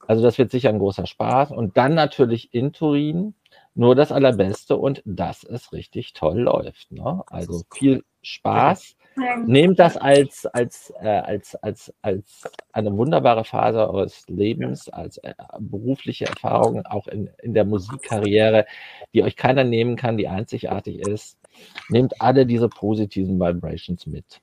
[0.07, 1.51] Also das wird sicher ein großer Spaß.
[1.51, 3.35] Und dann natürlich in Turin
[3.75, 6.93] nur das Allerbeste und dass es richtig toll läuft.
[6.93, 7.25] Ne?
[7.27, 8.96] Also viel Spaß.
[9.47, 12.43] Nehmt das als, als, äh, als, als, als
[12.73, 18.67] eine wunderbare Phase eures Lebens, als äh, berufliche Erfahrung, auch in, in der Musikkarriere,
[19.15, 21.39] die euch keiner nehmen kann, die einzigartig ist.
[21.89, 24.43] Nehmt alle diese positiven Vibrations mit.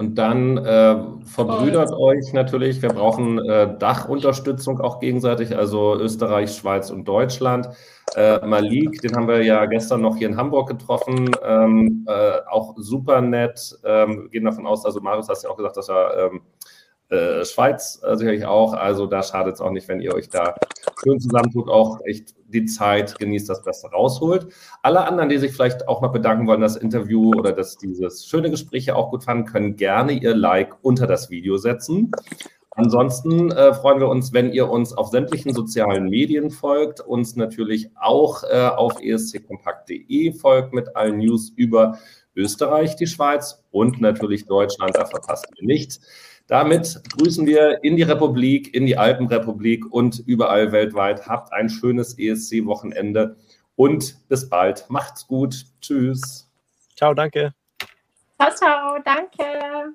[0.00, 2.80] Und dann äh, verbrüdert euch natürlich.
[2.82, 7.68] Wir brauchen äh, Dachunterstützung auch gegenseitig, also Österreich, Schweiz und Deutschland.
[8.14, 12.74] Äh, Malik, den haben wir ja gestern noch hier in Hamburg getroffen, ähm, äh, auch
[12.76, 13.76] super nett.
[13.84, 16.42] Ähm, wir gehen davon aus, also Marius hast ja auch gesagt, dass er ähm,
[17.08, 18.74] äh, Schweiz äh, sicherlich auch.
[18.74, 20.54] Also da schadet es auch nicht, wenn ihr euch da
[21.02, 24.48] schön zusammentut, auch echt die Zeit genießt, das Beste rausholt.
[24.82, 28.50] Alle anderen, die sich vielleicht auch noch bedanken wollen, das Interview oder dass dieses schöne
[28.50, 32.10] Gespräch ja auch gut fanden, können gerne ihr Like unter das Video setzen.
[32.78, 37.90] Ansonsten äh, freuen wir uns, wenn ihr uns auf sämtlichen sozialen Medien folgt, uns natürlich
[37.96, 41.98] auch äh, auf esckompakt.de folgt mit allen News über
[42.36, 44.96] Österreich, die Schweiz und natürlich Deutschland.
[44.96, 46.00] Da verpasst ihr nichts.
[46.48, 51.26] Damit grüßen wir in die Republik, in die Alpenrepublik und überall weltweit.
[51.26, 53.36] Habt ein schönes ESC-Wochenende
[53.76, 54.86] und bis bald.
[54.88, 55.66] Macht's gut.
[55.82, 56.50] Tschüss.
[56.96, 57.52] Ciao, danke.
[58.40, 59.94] Ciao, ciao, danke.